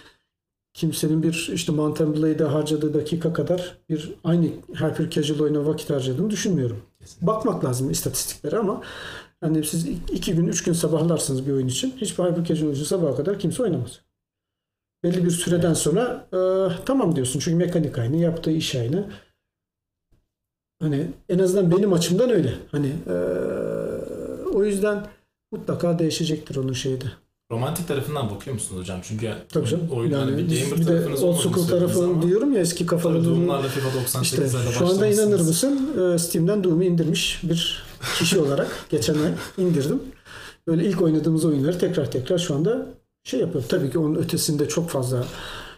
kimsenin 0.73 1.23
bir 1.23 1.49
işte 1.53 1.71
Mountain 1.71 2.15
Blade'e 2.15 2.47
harcadığı 2.47 2.93
dakika 2.93 3.33
kadar 3.33 3.77
bir 3.89 4.13
aynı 4.23 4.45
hyper 4.73 5.09
casual 5.09 5.39
oyuna 5.39 5.65
vakit 5.65 5.89
harcadığını 5.89 6.29
düşünmüyorum. 6.29 6.77
Kesinlikle. 6.99 7.27
Bakmak 7.27 7.65
lazım 7.65 7.89
istatistiklere 7.89 8.57
ama 8.57 8.81
yani 9.43 9.63
siz 9.63 9.87
iki 9.87 10.35
gün, 10.35 10.47
üç 10.47 10.63
gün 10.63 10.73
sabahlarsınız 10.73 11.47
bir 11.47 11.51
oyun 11.51 11.67
için. 11.67 11.93
Hiçbir 11.97 12.23
hyper 12.23 12.61
oyuncu 12.61 12.85
sabaha 12.85 13.15
kadar 13.15 13.39
kimse 13.39 13.63
oynamaz. 13.63 14.01
Belli 15.03 15.25
bir 15.25 15.31
süreden 15.31 15.73
sonra 15.73 16.27
e, 16.33 16.39
tamam 16.85 17.15
diyorsun. 17.15 17.39
Çünkü 17.39 17.57
mekanik 17.57 17.97
aynı, 17.97 18.17
yaptığı 18.17 18.51
iş 18.51 18.75
aynı. 18.75 19.09
Hani 20.79 21.07
en 21.29 21.39
azından 21.39 21.71
benim 21.71 21.93
açımdan 21.93 22.29
öyle. 22.29 22.53
Hani 22.71 22.93
e, 23.07 23.13
o 24.53 24.65
yüzden 24.65 25.07
mutlaka 25.51 25.99
değişecektir 25.99 26.55
onun 26.55 26.73
şeyde. 26.73 27.05
Romantik 27.51 27.87
tarafından 27.87 28.29
bakıyor 28.29 28.53
musunuz 28.53 28.81
hocam? 28.81 28.99
Çünkü 29.03 29.33
Tabii 29.49 29.67
canım. 29.67 29.87
oyun 29.91 30.11
hani 30.11 30.31
Yani 30.31 30.37
bir 30.51 30.61
gamer 30.69 30.79
bir 30.79 30.87
de 30.87 31.25
old 31.25 31.35
school 31.35 31.67
tarafı 31.67 32.03
ama 32.03 32.21
diyorum 32.21 32.53
ya 32.53 32.59
eski 32.59 32.85
kafalı 32.85 33.25
Doom'larla 33.25 33.67
FIFA 33.67 33.87
98'lerde 33.89 34.21
İşte 34.23 34.47
şu 34.79 34.87
anda 34.87 35.07
inanır 35.07 35.39
mısın 35.39 35.91
e, 36.15 36.17
Steam'den 36.17 36.63
Doom'u 36.63 36.83
indirmiş 36.83 37.39
bir 37.43 37.83
kişi 38.19 38.39
olarak 38.39 38.67
geçen 38.89 39.13
ay 39.13 39.31
indirdim. 39.57 40.03
Böyle 40.67 40.85
ilk 40.85 41.01
oynadığımız 41.01 41.45
oyunları 41.45 41.79
tekrar 41.79 42.11
tekrar 42.11 42.37
şu 42.37 42.55
anda 42.55 42.87
şey 43.23 43.39
yapıyor. 43.39 43.63
Tabii 43.69 43.91
ki 43.91 43.99
onun 43.99 44.15
ötesinde 44.15 44.67
çok 44.67 44.89
fazla 44.89 45.25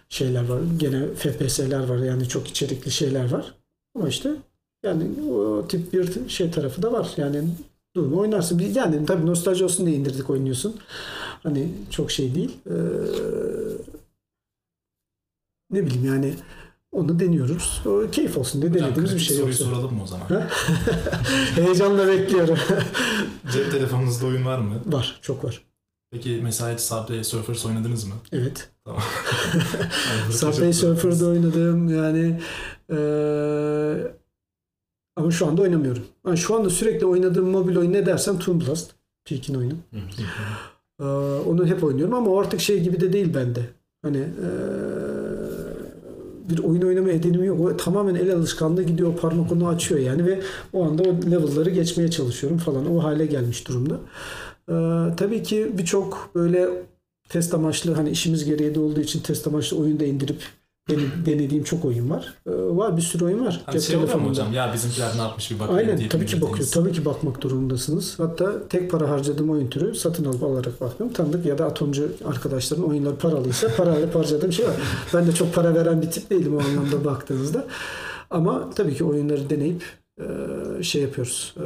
şeyler 0.09 0.49
var. 0.49 0.59
Gene 0.77 1.07
FPS'ler 1.15 1.87
var 1.87 1.97
yani 1.97 2.27
çok 2.27 2.47
içerikli 2.47 2.91
şeyler 2.91 3.31
var. 3.31 3.53
Ama 3.95 4.09
işte 4.09 4.29
yani 4.85 5.07
o 5.31 5.67
tip 5.67 5.93
bir 5.93 6.29
şey 6.29 6.51
tarafı 6.51 6.81
da 6.81 6.91
var. 6.91 7.09
Yani 7.17 7.43
Doom'u 7.95 8.19
oynarsın. 8.19 8.59
Yani 8.75 9.05
tabii 9.05 9.25
nostalji 9.25 9.63
olsun 9.63 9.85
diye 9.85 9.95
indirdik 9.95 10.29
oynuyorsun. 10.29 10.75
Hani 11.43 11.71
çok 11.89 12.11
şey 12.11 12.35
değil. 12.35 12.57
Ee, 12.69 12.73
ne 15.71 15.85
bileyim 15.85 16.05
yani 16.05 16.33
onu 16.91 17.19
deniyoruz. 17.19 17.81
O 17.85 18.11
keyif 18.11 18.37
olsun 18.37 18.61
diye 18.61 18.73
denediğimiz 18.73 19.15
bir 19.15 19.19
şey 19.19 19.35
soruyu 19.35 19.49
yoksa. 19.51 19.65
soralım 19.65 19.95
mı 19.95 20.03
o 20.03 20.07
zaman? 20.07 20.27
Heyecanla 21.55 22.07
bekliyorum. 22.07 22.57
Cep 23.53 23.71
telefonunuzda 23.71 24.25
oyun 24.25 24.45
var 24.45 24.59
mı? 24.59 24.81
var, 24.85 25.19
çok 25.21 25.43
var. 25.43 25.63
Peki 26.11 26.39
mesela 26.43 26.73
hiç 26.73 26.79
Subway 26.79 27.23
Surfers 27.23 27.65
oynadınız 27.65 28.03
mı? 28.03 28.13
Evet. 28.31 28.69
Tamam. 28.85 29.01
Subway 30.31 30.73
Surfer'da 30.73 31.25
oynadım 31.25 31.89
yani 31.89 32.39
eee, 32.89 34.11
ama 35.15 35.31
şu 35.31 35.47
anda 35.47 35.61
oynamıyorum. 35.61 36.05
Yani 36.27 36.37
şu 36.37 36.55
anda 36.55 36.69
sürekli 36.69 37.05
oynadığım 37.05 37.49
mobil 37.49 37.75
oyun 37.75 37.93
ne 37.93 38.05
dersem 38.05 38.39
Toon 38.39 38.61
Blast. 38.61 38.91
Peak'in 39.25 39.55
oyunu. 39.55 39.75
Eee, 40.99 41.05
onu 41.47 41.65
hep 41.67 41.83
oynuyorum 41.83 42.13
ama 42.13 42.39
artık 42.39 42.59
şey 42.59 42.79
gibi 42.83 42.99
de 43.01 43.13
değil 43.13 43.33
bende. 43.33 43.59
Hani 44.01 44.17
eee, 44.17 44.25
bir 46.49 46.59
oyun 46.63 46.81
oynama 46.81 47.09
edenim 47.09 47.43
yok. 47.43 47.59
O 47.61 47.77
tamamen 47.77 48.15
el 48.15 48.35
alışkanlığı 48.35 48.83
gidiyor. 48.83 49.17
Parmak 49.17 49.51
onu 49.51 49.67
açıyor 49.67 49.99
yani 50.01 50.25
ve 50.25 50.39
o 50.73 50.83
anda 50.85 51.03
o 51.03 51.31
level'ları 51.31 51.69
geçmeye 51.69 52.09
çalışıyorum 52.11 52.57
falan. 52.59 52.95
O 52.95 53.03
hale 53.03 53.25
gelmiş 53.25 53.67
durumda. 53.67 53.99
Eee, 54.69 55.15
tabii 55.17 55.43
ki 55.43 55.71
birçok 55.77 56.29
böyle 56.35 56.69
test 57.29 57.53
amaçlı 57.53 57.93
hani 57.93 58.09
işimiz 58.09 58.45
gereği 58.45 58.75
de 58.75 58.79
olduğu 58.79 58.99
için 58.99 59.19
test 59.19 59.47
amaçlı 59.47 59.77
oyun 59.77 59.99
da 59.99 60.05
indirip 60.05 60.37
denediğim 61.25 61.63
çok 61.63 61.85
oyun 61.85 62.09
var. 62.09 62.33
Ee, 62.47 62.51
var 62.51 62.97
bir 62.97 63.01
sürü 63.01 63.25
oyun 63.25 63.45
var. 63.45 63.61
Hani 63.65 63.73
Cep 63.73 63.81
şey 63.81 63.95
telefonunda. 63.95 64.29
hocam? 64.29 64.53
Ya 64.53 64.73
bizimkiler 64.73 65.17
ne 65.17 65.21
yapmış 65.21 65.51
bir 65.51 65.59
bakayım 65.59 65.79
Aynen 65.79 65.97
deyip 65.97 66.11
tabii 66.11 66.25
ki 66.25 66.41
bakıyor. 66.41 66.69
Tabii 66.73 66.91
ki 66.91 67.05
bakmak 67.05 67.41
durumundasınız. 67.41 68.19
Hatta 68.19 68.67
tek 68.67 68.91
para 68.91 69.09
harcadığım 69.09 69.49
oyun 69.49 69.67
türü 69.67 69.95
satın 69.95 70.25
alıp 70.25 70.43
alarak 70.43 70.81
baktım. 70.81 71.13
Tanıdık 71.13 71.45
ya 71.45 71.57
da 71.57 71.65
atomcu 71.65 72.11
arkadaşların 72.25 72.85
oyunları 72.89 73.15
paralıysa 73.15 73.67
parayla 73.77 74.15
harcadığım 74.15 74.53
şey 74.53 74.65
var. 74.65 74.75
Ben 75.13 75.27
de 75.27 75.31
çok 75.31 75.53
para 75.53 75.75
veren 75.75 76.01
bir 76.01 76.11
tip 76.11 76.29
değilim 76.29 76.57
o 76.57 76.59
anlamda 76.59 77.05
baktığınızda. 77.05 77.67
Ama 78.29 78.69
tabii 78.75 78.95
ki 78.95 79.03
oyunları 79.03 79.49
deneyip 79.49 79.83
e, 80.19 80.83
şey 80.83 81.01
yapıyoruz. 81.01 81.55
E, 81.57 81.63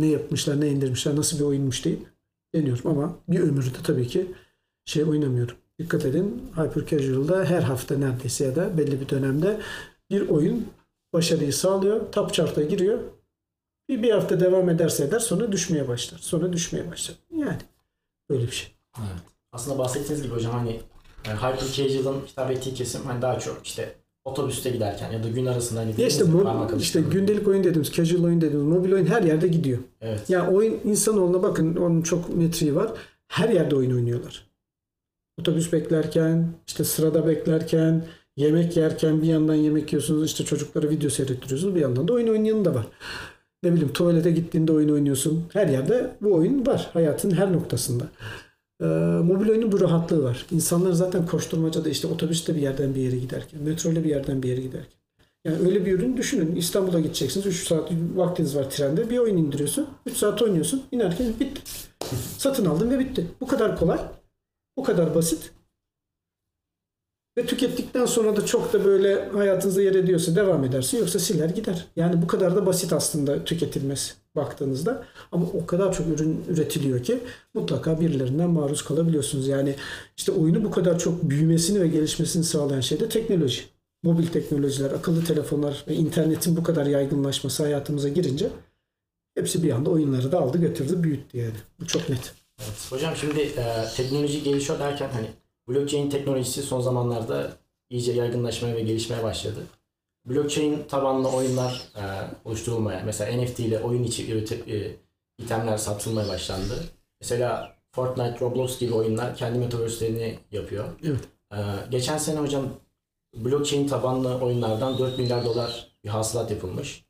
ne 0.00 0.06
yapmışlar, 0.06 0.60
ne 0.60 0.68
indirmişler, 0.68 1.16
nasıl 1.16 1.38
bir 1.38 1.44
oyunmuş 1.44 1.84
deyip 1.84 2.06
deniyorum. 2.54 2.90
Ama 2.90 3.16
bir 3.28 3.40
ömürde 3.40 3.78
tabii 3.84 4.08
ki 4.08 4.26
şey 4.84 5.04
oynamıyorum. 5.04 5.56
Dikkat 5.78 6.04
edin 6.04 6.42
Hyper 6.56 6.86
Casual'da 6.86 7.44
her 7.44 7.62
hafta 7.62 7.98
neredeyse 7.98 8.44
ya 8.44 8.56
da 8.56 8.78
belli 8.78 9.00
bir 9.00 9.08
dönemde 9.08 9.60
bir 10.10 10.28
oyun 10.28 10.66
başarıyı 11.12 11.52
sağlıyor. 11.52 12.12
Top 12.12 12.34
chart'a 12.34 12.62
giriyor. 12.62 12.98
Bir, 13.88 14.02
bir 14.02 14.10
hafta 14.10 14.40
devam 14.40 14.70
ederse 14.70 15.04
eder 15.04 15.18
sonra 15.18 15.52
düşmeye 15.52 15.88
başlar. 15.88 16.18
Sonra 16.18 16.52
düşmeye 16.52 16.90
başlar. 16.90 17.16
Yani 17.36 17.58
böyle 18.30 18.46
bir 18.46 18.52
şey. 18.52 18.68
Evet. 18.98 19.08
Aslında 19.52 19.78
bahsettiğiniz 19.78 20.22
gibi 20.22 20.34
hocam 20.34 20.52
hani 20.52 20.80
e, 21.24 21.30
Hyper 21.30 21.72
Casual'ın 21.72 22.20
hitap 22.20 22.50
ettiği 22.50 22.74
kesim 22.74 23.00
hani 23.04 23.22
daha 23.22 23.38
çok 23.38 23.66
işte 23.66 23.94
otobüste 24.24 24.70
giderken 24.70 25.12
ya 25.12 25.24
da 25.24 25.28
gün 25.28 25.46
arasında 25.46 25.80
hani 25.80 26.00
Ya 26.00 26.06
işte, 26.06 26.20
dediğiniz 26.20 26.42
mo- 26.42 26.44
parmak 26.44 26.80
işte 26.80 27.00
gündelik 27.00 27.48
oyun 27.48 27.64
dediğimiz, 27.64 27.92
casual 27.92 28.24
oyun 28.24 28.40
dediğimiz, 28.40 28.68
mobil 28.68 28.92
oyun 28.92 29.06
her 29.06 29.22
yerde 29.22 29.48
gidiyor. 29.48 29.78
Evet. 30.00 30.30
Ya 30.30 30.50
oyun 30.50 30.80
insanoğluna 30.84 31.42
bakın 31.42 31.76
onun 31.76 32.02
çok 32.02 32.36
metriği 32.36 32.74
var. 32.74 32.92
Her 33.28 33.48
yerde 33.48 33.76
oyun 33.76 33.94
oynuyorlar. 33.94 34.46
Otobüs 35.40 35.72
beklerken, 35.72 36.48
işte 36.66 36.84
sırada 36.84 37.26
beklerken, 37.26 38.04
yemek 38.36 38.76
yerken 38.76 39.22
bir 39.22 39.26
yandan 39.26 39.54
yemek 39.54 39.92
yiyorsunuz, 39.92 40.26
işte 40.26 40.44
çocuklara 40.44 40.90
video 40.90 41.10
seyrettiriyorsunuz, 41.10 41.74
bir 41.74 41.80
yandan 41.80 42.08
da 42.08 42.12
oyun 42.12 42.28
oynayanı 42.28 42.64
da 42.64 42.74
var. 42.74 42.86
Ne 43.62 43.72
bileyim 43.72 43.92
tuvalete 43.92 44.30
gittiğinde 44.30 44.72
oyun 44.72 44.88
oynuyorsun. 44.88 45.44
Her 45.52 45.66
yerde 45.66 46.10
bu 46.20 46.34
oyun 46.34 46.66
var. 46.66 46.90
Hayatın 46.92 47.30
her 47.30 47.52
noktasında. 47.52 48.04
Ee, 48.82 48.84
mobil 49.24 49.48
oyunun 49.48 49.72
bu 49.72 49.80
rahatlığı 49.80 50.24
var. 50.24 50.46
İnsanlar 50.50 50.92
zaten 50.92 51.26
koşturmacada 51.26 51.88
işte 51.88 52.06
otobüste 52.06 52.54
bir 52.54 52.60
yerden 52.60 52.94
bir 52.94 53.00
yere 53.00 53.16
giderken, 53.16 53.62
metroyla 53.62 54.04
bir 54.04 54.08
yerden 54.08 54.42
bir 54.42 54.48
yere 54.48 54.60
giderken. 54.60 54.98
Yani 55.44 55.58
öyle 55.66 55.86
bir 55.86 55.92
ürün 55.92 56.16
düşünün. 56.16 56.56
İstanbul'a 56.56 57.00
gideceksiniz. 57.00 57.46
3 57.46 57.66
saat 57.66 57.90
vaktiniz 58.14 58.56
var 58.56 58.70
trende. 58.70 59.10
Bir 59.10 59.18
oyun 59.18 59.36
indiriyorsun. 59.36 59.86
3 60.06 60.16
saat 60.16 60.42
oynuyorsun. 60.42 60.82
İnerken 60.92 61.26
bitti. 61.40 61.60
Satın 62.38 62.64
aldın 62.64 62.90
ve 62.90 62.98
bitti. 62.98 63.26
Bu 63.40 63.46
kadar 63.46 63.78
kolay. 63.78 63.98
Bu 64.76 64.82
kadar 64.82 65.14
basit. 65.14 65.50
Ve 67.38 67.46
tükettikten 67.46 68.06
sonra 68.06 68.36
da 68.36 68.46
çok 68.46 68.72
da 68.72 68.84
böyle 68.84 69.28
hayatınızda 69.28 69.82
yer 69.82 69.94
ediyorsa 69.94 70.36
devam 70.36 70.64
edersin. 70.64 70.98
Yoksa 70.98 71.18
siler 71.18 71.48
gider. 71.48 71.86
Yani 71.96 72.22
bu 72.22 72.26
kadar 72.26 72.56
da 72.56 72.66
basit 72.66 72.92
aslında 72.92 73.44
tüketilmesi 73.44 74.14
baktığınızda. 74.36 75.04
Ama 75.32 75.46
o 75.46 75.66
kadar 75.66 75.92
çok 75.92 76.06
ürün 76.08 76.44
üretiliyor 76.48 77.02
ki 77.02 77.20
mutlaka 77.54 78.00
birilerinden 78.00 78.50
maruz 78.50 78.84
kalabiliyorsunuz. 78.84 79.48
Yani 79.48 79.74
işte 80.16 80.32
oyunu 80.32 80.64
bu 80.64 80.70
kadar 80.70 80.98
çok 80.98 81.22
büyümesini 81.22 81.80
ve 81.80 81.88
gelişmesini 81.88 82.44
sağlayan 82.44 82.80
şey 82.80 83.00
de 83.00 83.08
teknoloji 83.08 83.62
mobil 84.04 84.26
teknolojiler, 84.26 84.90
akıllı 84.90 85.24
telefonlar 85.24 85.84
ve 85.88 85.94
internetin 85.94 86.56
bu 86.56 86.62
kadar 86.62 86.86
yaygınlaşması 86.86 87.62
hayatımıza 87.62 88.08
girince 88.08 88.50
hepsi 89.34 89.62
bir 89.62 89.70
anda 89.70 89.90
oyunları 89.90 90.32
da 90.32 90.40
aldı 90.40 90.58
götürdü 90.58 91.02
büyüttü 91.02 91.38
yani. 91.38 91.56
Bu 91.80 91.86
çok 91.86 92.08
net. 92.08 92.43
Evet. 92.62 92.92
Hocam 92.92 93.16
şimdi 93.16 93.40
e, 93.40 93.84
teknoloji 93.96 94.42
gelişiyor 94.42 94.78
derken 94.78 95.10
hani 95.12 95.26
blockchain 95.68 96.10
teknolojisi 96.10 96.62
son 96.62 96.80
zamanlarda 96.80 97.52
iyice 97.90 98.12
yaygınlaşmaya 98.12 98.76
ve 98.76 98.80
gelişmeye 98.80 99.22
başladı. 99.22 99.66
Blockchain 100.26 100.84
tabanlı 100.88 101.28
oyunlar 101.28 101.88
e, 101.96 102.02
oluşturulmaya, 102.44 103.02
mesela 103.04 103.42
NFT 103.42 103.60
ile 103.60 103.80
oyun 103.80 104.04
içi 104.04 104.34
e, 104.34 104.96
itemler 105.38 105.76
satılmaya 105.76 106.28
başlandı. 106.28 106.84
Mesela 107.20 107.76
Fortnite, 107.92 108.40
Roblox 108.40 108.78
gibi 108.78 108.94
oyunlar 108.94 109.36
kendi 109.36 109.58
metaverse'lerini 109.58 110.38
yapıyor. 110.52 110.84
Evet. 111.04 111.20
E, 111.52 111.58
geçen 111.90 112.18
sene 112.18 112.40
hocam 112.40 112.68
blockchain 113.36 113.88
tabanlı 113.88 114.38
oyunlardan 114.38 114.98
4 114.98 115.18
milyar 115.18 115.44
dolar 115.44 115.96
bir 116.04 116.08
hasılat 116.08 116.50
yapılmış. 116.50 117.04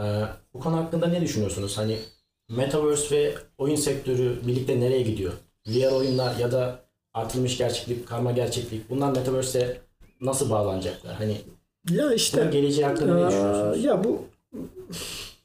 E, 0.00 0.22
bu 0.54 0.60
konu 0.60 0.76
hakkında 0.76 1.06
ne 1.06 1.20
düşünüyorsunuz? 1.20 1.78
Hani 1.78 1.98
Metaverse 2.48 3.16
ve 3.16 3.34
oyun 3.58 3.76
sektörü 3.76 4.36
birlikte 4.46 4.80
nereye 4.80 5.02
gidiyor? 5.02 5.32
VR 5.68 5.92
oyunlar 5.92 6.36
ya 6.36 6.52
da 6.52 6.80
artırılmış 7.14 7.58
gerçeklik, 7.58 8.08
karma 8.08 8.32
gerçeklik 8.32 8.90
bunlar 8.90 9.10
Metaverse'e 9.10 9.76
nasıl 10.20 10.50
bağlanacaklar? 10.50 11.14
Hani 11.14 11.36
Ya 11.90 12.04
bunun 12.04 12.14
işte 12.14 12.48
geleceği 12.52 12.86
hakkında 12.86 13.14
ne 13.14 13.28
düşünüyorsunuz? 13.28 13.84
ya 13.84 14.04
bu 14.04 14.24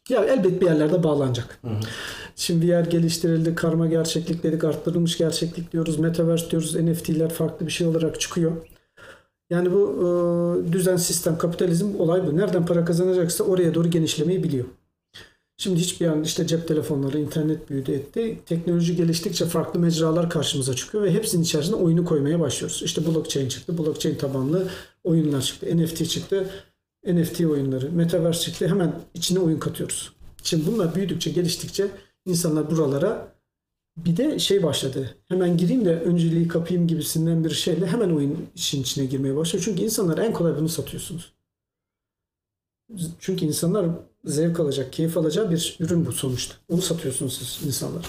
ya 0.10 0.24
elbet 0.26 0.62
bir 0.62 0.66
yerlerde 0.66 1.04
bağlanacak. 1.04 1.60
Hı 1.62 1.68
hı. 1.68 1.80
Şimdi 2.36 2.68
VR 2.72 2.86
geliştirildi, 2.86 3.56
karma 3.56 3.88
gerçeklik 3.88 4.44
dedik, 4.44 4.64
arttırılmış 4.64 5.18
gerçeklik 5.18 5.72
diyoruz, 5.72 6.00
metaverse 6.00 6.52
diyoruz, 6.52 6.76
NFT'ler 6.76 7.30
farklı 7.30 7.66
bir 7.68 7.72
şey 7.72 7.88
olarak 7.88 8.22
çıkıyor. 8.22 8.52
Yani 9.50 9.72
bu 9.72 9.90
e, 10.70 10.74
düzen, 10.74 10.98
sistem, 10.98 11.38
kapitalizm 11.38 12.00
olay 12.00 12.28
bu. 12.28 12.38
Nereden 12.38 12.66
para 12.66 12.86
kazanacaksa 12.86 13.44
oraya 13.44 13.74
doğru 13.74 13.90
genişlemeyi 13.90 14.44
biliyor. 14.44 14.66
Şimdi 15.58 15.80
hiçbir 15.80 16.08
an 16.08 16.24
işte 16.24 16.48
cep 16.48 16.68
telefonları, 16.68 17.20
internet 17.20 17.70
büyüdü 17.70 17.92
etti. 17.92 18.40
Teknoloji 18.46 18.96
geliştikçe 18.96 19.46
farklı 19.46 19.80
mecralar 19.80 20.30
karşımıza 20.30 20.74
çıkıyor 20.74 21.04
ve 21.04 21.14
hepsinin 21.14 21.44
içerisine 21.44 21.76
oyunu 21.76 22.06
koymaya 22.06 22.40
başlıyoruz. 22.40 22.82
İşte 22.86 23.06
blockchain 23.06 23.48
çıktı, 23.48 23.78
blockchain 23.78 24.16
tabanlı 24.16 24.68
oyunlar 25.04 25.42
çıktı, 25.42 25.78
NFT 25.78 26.10
çıktı, 26.10 26.50
NFT 27.08 27.42
oyunları, 27.42 27.92
metaverse 27.92 28.42
çıktı. 28.42 28.68
Hemen 28.68 28.96
içine 29.14 29.40
oyun 29.40 29.60
katıyoruz. 29.60 30.14
Şimdi 30.44 30.68
bunlar 30.68 30.96
büyüdükçe, 30.96 31.32
geliştikçe 31.32 31.88
insanlar 32.26 32.72
buralara 32.72 33.34
bir 33.98 34.18
de 34.18 34.40
şey 34.40 34.64
başladı. 34.64 35.16
Hemen 35.28 35.58
gireyim 35.58 35.86
de 35.86 36.00
önceliği 36.00 36.48
kapayım 36.48 36.88
gibisinden 36.88 37.44
bir 37.44 37.50
şeyle 37.50 37.88
hemen 37.88 38.10
oyun 38.10 38.38
işin 38.56 38.82
içine 38.82 39.06
girmeye 39.06 39.36
başlıyor. 39.36 39.66
Çünkü 39.66 39.82
insanlar 39.82 40.18
en 40.18 40.34
kolay 40.34 40.58
bunu 40.58 40.70
satıyorsunuz. 40.70 41.34
Çünkü 43.20 43.46
insanlar 43.46 43.86
zevk 44.26 44.60
alacak, 44.60 44.94
keyif 44.94 45.18
alacağı 45.18 45.52
bir 45.52 45.78
ürün 45.80 46.06
bu 46.06 46.12
sonuçta. 46.12 46.56
Onu 46.70 46.82
satıyorsunuz 46.82 47.38
siz 47.38 47.68
insanlar. 47.68 48.06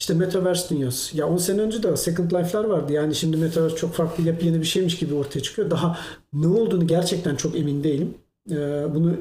İşte 0.00 0.14
Metaverse 0.14 0.74
dünyası. 0.74 1.16
Ya 1.16 1.28
10 1.28 1.36
sene 1.36 1.60
önce 1.60 1.82
de 1.82 1.96
Second 1.96 2.30
Life'lar 2.30 2.64
vardı. 2.64 2.92
Yani 2.92 3.14
şimdi 3.14 3.36
Metaverse 3.36 3.76
çok 3.76 3.94
farklı, 3.94 4.24
yepyeni 4.24 4.60
bir 4.60 4.66
şeymiş 4.66 4.98
gibi 4.98 5.14
ortaya 5.14 5.40
çıkıyor. 5.40 5.70
Daha 5.70 5.98
ne 6.32 6.46
olduğunu 6.46 6.86
gerçekten 6.86 7.36
çok 7.36 7.58
emin 7.58 7.84
değilim. 7.84 8.14
Ee, 8.50 8.86
bunu 8.94 9.16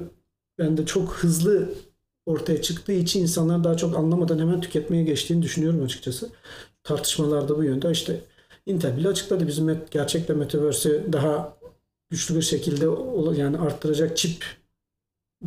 ben 0.60 0.78
de 0.78 0.86
çok 0.86 1.14
hızlı 1.14 1.70
ortaya 2.26 2.62
çıktığı 2.62 2.92
için 2.92 3.22
insanlar 3.22 3.64
daha 3.64 3.78
çok 3.78 3.98
anlamadan 3.98 4.40
hemen 4.40 4.62
tüketmeye 4.62 5.04
geçtiğini 5.04 5.42
düşünüyorum 5.42 5.84
açıkçası. 5.84 6.30
Tartışmalar 6.84 7.50
da 7.50 7.58
bu 7.58 7.64
yönde. 7.64 7.92
İşte 7.92 8.22
Intel 8.66 8.98
bile 8.98 9.08
açıkladı 9.08 9.48
bizim 9.48 9.82
gerçekten 9.92 10.38
Metaverse'i 10.38 11.14
daha 11.14 11.58
güçlü 12.10 12.36
bir 12.36 12.42
şekilde 12.42 12.86
yani 13.42 13.58
arttıracak 13.58 14.18
çip 14.18 14.46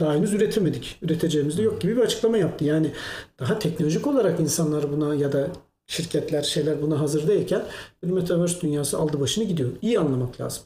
daha 0.01 0.15
henüz 0.15 0.35
üretemedik. 0.35 0.99
Üreteceğimiz 1.03 1.59
de 1.59 1.63
yok 1.63 1.81
gibi 1.81 1.97
bir 1.97 2.01
açıklama 2.03 2.37
yaptı. 2.39 2.65
Yani 2.65 2.93
daha 3.41 3.59
teknolojik 3.59 4.07
olarak 4.07 4.41
insanlar 4.41 4.93
buna 4.93 5.15
ya 5.15 5.33
da 5.33 5.49
şirketler 5.87 6.43
şeyler 6.43 6.83
buna 6.83 7.01
hazır 7.01 7.29
değilken 7.29 7.65
bir 8.05 8.11
Metaverse 8.11 8.61
dünyası 8.61 8.99
aldı 8.99 9.21
başını 9.21 9.45
gidiyor. 9.45 9.71
İyi 9.83 10.01
anlamak 10.01 10.41
lazım. 10.41 10.63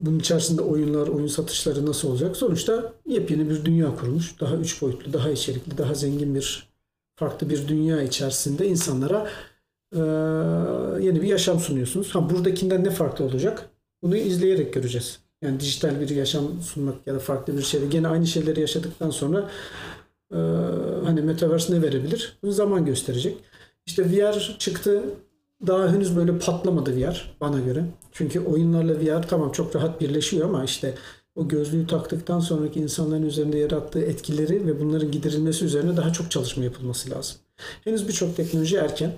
Bunun 0.00 0.18
içerisinde 0.18 0.62
oyunlar, 0.62 1.08
oyun 1.08 1.26
satışları 1.26 1.86
nasıl 1.86 2.08
olacak? 2.10 2.36
Sonuçta 2.36 2.92
yepyeni 3.06 3.50
bir 3.50 3.64
dünya 3.64 3.96
kurulmuş. 3.96 4.40
Daha 4.40 4.56
üç 4.56 4.82
boyutlu, 4.82 5.12
daha 5.12 5.30
içerikli, 5.30 5.78
daha 5.78 5.94
zengin 5.94 6.34
bir 6.34 6.68
farklı 7.16 7.50
bir 7.50 7.68
dünya 7.68 8.02
içerisinde 8.02 8.66
insanlara 8.66 9.30
eee, 9.94 10.00
yeni 11.06 11.22
bir 11.22 11.28
yaşam 11.28 11.60
sunuyorsunuz. 11.60 12.14
Ha 12.14 12.30
buradakinden 12.30 12.84
ne 12.84 12.90
farklı 12.90 13.24
olacak? 13.24 13.70
Bunu 14.02 14.16
izleyerek 14.16 14.74
göreceğiz. 14.74 15.20
Yani 15.42 15.60
dijital 15.60 16.00
bir 16.00 16.08
yaşam 16.08 16.62
sunmak 16.62 17.06
ya 17.06 17.14
da 17.14 17.18
farklı 17.18 17.56
bir 17.58 17.62
şey. 17.62 17.86
Gene 17.88 18.08
aynı 18.08 18.26
şeyleri 18.26 18.60
yaşadıktan 18.60 19.10
sonra 19.10 19.50
eee, 20.32 20.38
hani 21.04 21.22
Metaverse 21.22 21.74
ne 21.74 21.82
verebilir? 21.82 22.38
Bunu 22.42 22.52
zaman 22.52 22.84
gösterecek. 22.86 23.36
İşte 23.86 24.10
VR 24.12 24.56
çıktı. 24.58 25.02
Daha 25.66 25.92
henüz 25.92 26.16
böyle 26.16 26.38
patlamadı 26.38 26.96
VR 26.96 27.36
bana 27.40 27.60
göre. 27.60 27.84
Çünkü 28.12 28.40
oyunlarla 28.40 29.00
VR 29.00 29.28
tamam 29.28 29.52
çok 29.52 29.76
rahat 29.76 30.00
birleşiyor 30.00 30.48
ama 30.48 30.64
işte 30.64 30.94
o 31.34 31.48
gözlüğü 31.48 31.86
taktıktan 31.86 32.40
sonraki 32.40 32.80
insanların 32.80 33.22
üzerinde 33.26 33.58
yarattığı 33.58 34.00
etkileri 34.00 34.66
ve 34.66 34.80
bunların 34.80 35.10
giderilmesi 35.10 35.64
üzerine 35.64 35.96
daha 35.96 36.12
çok 36.12 36.30
çalışma 36.30 36.64
yapılması 36.64 37.10
lazım. 37.10 37.36
Henüz 37.84 38.08
birçok 38.08 38.36
teknoloji 38.36 38.76
erken. 38.76 39.12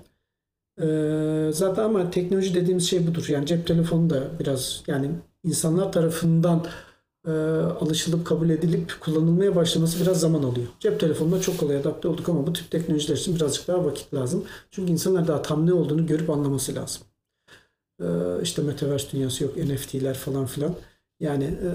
Ee, 0.83 1.51
zaten 1.53 1.83
ama 1.85 2.11
teknoloji 2.11 2.55
dediğimiz 2.55 2.89
şey 2.91 3.07
budur. 3.07 3.27
Yani 3.29 3.47
cep 3.47 3.67
telefonu 3.67 4.11
da 4.11 4.31
biraz 4.41 4.83
yani 4.87 5.11
insanlar 5.45 5.93
tarafından 5.93 6.67
e, 7.27 7.31
alışılıp 7.81 8.27
kabul 8.27 8.51
edilip 8.51 9.01
kullanılmaya 9.01 9.57
başlaması 9.57 10.01
biraz 10.01 10.21
zaman 10.21 10.43
alıyor. 10.43 10.67
Cep 10.81 11.01
telefonuna 11.01 11.41
çok 11.41 11.59
kolay 11.59 11.77
adapte 11.77 12.09
olduk 12.09 12.29
ama 12.29 12.47
bu 12.47 12.53
tip 12.53 12.71
teknolojiler 12.71 13.17
için 13.17 13.37
birazcık 13.37 13.69
daha 13.69 13.85
vakit 13.85 14.15
lazım. 14.15 14.45
Çünkü 14.71 14.93
insanlar 14.93 15.29
daha 15.29 15.43
tam 15.43 15.67
ne 15.67 15.73
olduğunu 15.73 16.07
görüp 16.07 16.31
anlaması 16.31 16.75
lazım. 16.75 17.03
Ee, 18.03 18.43
işte 18.43 18.63
Metaverse 18.63 19.13
dünyası 19.13 19.45
yok, 19.45 19.57
NFT'ler 19.57 20.15
falan 20.15 20.47
filan. 20.47 20.75
Yani 21.21 21.45
ee, 21.45 21.73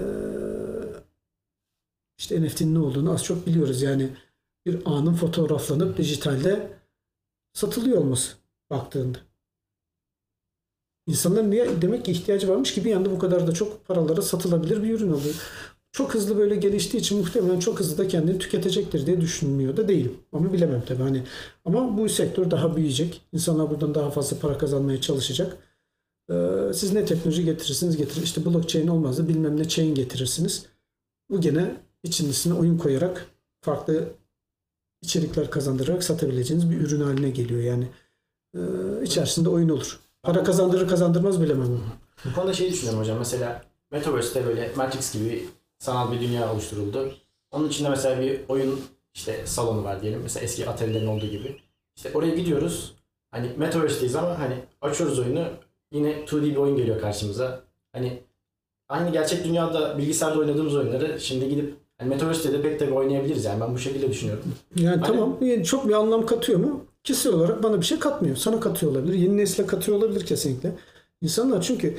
işte 2.17 2.41
NFT'nin 2.41 2.75
ne 2.75 2.79
olduğunu 2.79 3.11
az 3.11 3.23
çok 3.23 3.47
biliyoruz. 3.47 3.81
Yani 3.81 4.09
bir 4.65 4.81
anın 4.85 5.13
fotoğraflanıp 5.13 5.97
dijitalde 5.97 6.77
satılıyor 7.53 7.97
olması 7.97 8.35
baktığında. 8.69 9.26
İnsanların 11.07 11.51
niye 11.51 11.81
demek 11.81 12.05
ki 12.05 12.11
ihtiyacı 12.11 12.49
varmış 12.49 12.73
ki 12.73 12.85
bir 12.85 12.95
anda 12.95 13.11
bu 13.11 13.19
kadar 13.19 13.47
da 13.47 13.51
çok 13.51 13.87
paralara 13.87 14.21
satılabilir 14.21 14.83
bir 14.83 14.93
ürün 14.93 15.11
oluyor. 15.11 15.35
Çok 15.91 16.13
hızlı 16.13 16.37
böyle 16.37 16.55
geliştiği 16.55 16.99
için 16.99 17.17
muhtemelen 17.17 17.59
çok 17.59 17.79
hızlı 17.79 17.97
da 17.97 18.07
kendini 18.07 18.39
tüketecektir 18.39 19.05
diye 19.05 19.21
düşünmüyor 19.21 19.77
da 19.77 19.87
değilim. 19.87 20.17
Ama 20.33 20.53
bilemem 20.53 20.83
tabii 20.87 21.03
hani. 21.03 21.23
Ama 21.65 21.97
bu 21.97 22.09
sektör 22.09 22.51
daha 22.51 22.75
büyüyecek. 22.75 23.21
İnsanlar 23.33 23.69
buradan 23.69 23.95
daha 23.95 24.11
fazla 24.11 24.39
para 24.39 24.57
kazanmaya 24.57 25.01
çalışacak. 25.01 25.57
Ee, 26.31 26.33
siz 26.73 26.93
ne 26.93 27.05
teknoloji 27.05 27.45
getirirsiniz 27.45 27.97
getirin. 27.97 28.23
İşte 28.23 28.45
blockchain 28.45 28.87
olmaz 28.87 29.17
da 29.17 29.27
bilmem 29.27 29.57
ne 29.57 29.67
chain 29.67 29.95
getirirsiniz. 29.95 30.65
Bu 31.29 31.41
gene 31.41 31.75
içerisine 32.03 32.53
oyun 32.53 32.77
koyarak 32.77 33.27
farklı 33.61 34.09
içerikler 35.01 35.49
kazandırarak 35.49 36.03
satabileceğiniz 36.03 36.71
bir 36.71 36.81
ürün 36.81 37.01
haline 37.01 37.29
geliyor. 37.29 37.61
Yani 37.61 37.87
e, 38.55 38.59
içerisinde 39.03 39.49
oyun 39.49 39.69
olur. 39.69 40.06
Para 40.23 40.43
kazandırır 40.43 40.87
kazandırmaz 40.87 41.41
bilemem 41.41 41.65
ama. 41.65 41.79
Bu 42.25 42.33
konuda 42.35 42.53
şey 42.53 42.71
düşünüyorum 42.71 42.99
hocam. 43.01 43.17
Mesela 43.17 43.61
Metaverse'te 43.91 44.45
böyle 44.45 44.71
Matrix 44.75 45.13
gibi 45.13 45.45
sanal 45.79 46.11
bir 46.11 46.21
dünya 46.21 46.53
oluşturuldu. 46.53 47.11
Onun 47.51 47.67
içinde 47.69 47.89
mesela 47.89 48.21
bir 48.21 48.39
oyun 48.47 48.79
işte 49.13 49.41
salonu 49.45 49.83
var 49.83 50.01
diyelim. 50.01 50.19
Mesela 50.23 50.43
eski 50.43 50.69
Atari'lerin 50.69 51.07
olduğu 51.07 51.25
gibi. 51.25 51.55
İşte 51.95 52.11
oraya 52.13 52.35
gidiyoruz. 52.35 52.95
Hani 53.31 53.51
Metaverse'deyiz 53.57 54.15
ama 54.15 54.39
hani 54.39 54.55
açıyoruz 54.81 55.19
oyunu. 55.19 55.45
Yine 55.91 56.11
2D 56.11 56.41
bir 56.43 56.55
oyun 56.55 56.77
geliyor 56.77 57.01
karşımıza. 57.01 57.59
Hani 57.93 58.23
aynı 58.89 59.11
gerçek 59.11 59.45
dünyada 59.45 59.97
bilgisayarda 59.97 60.39
oynadığımız 60.39 60.75
oyunları 60.75 61.19
şimdi 61.19 61.49
gidip 61.49 61.75
hani 61.97 62.09
Metaverse'de 62.09 62.53
de 62.57 62.61
pek 62.61 62.79
tabii 62.79 62.93
oynayabiliriz 62.93 63.45
yani. 63.45 63.61
Ben 63.61 63.73
bu 63.73 63.79
şekilde 63.79 64.09
düşünüyorum. 64.09 64.43
Yani 64.75 64.89
Aynen. 64.89 65.03
tamam 65.03 65.37
yani 65.41 65.63
çok 65.63 65.87
bir 65.87 65.93
anlam 65.93 66.25
katıyor 66.25 66.59
mu? 66.59 66.85
Kişisel 67.07 67.33
olarak 67.33 67.63
bana 67.63 67.81
bir 67.81 67.85
şey 67.85 67.99
katmıyor. 67.99 68.35
Sana 68.35 68.59
katıyor 68.59 68.91
olabilir. 68.91 69.13
Yeni 69.13 69.37
nesile 69.37 69.67
katıyor 69.67 69.97
olabilir 69.97 70.25
kesinlikle. 70.25 70.71
İnsanlar 71.21 71.61
çünkü 71.61 71.97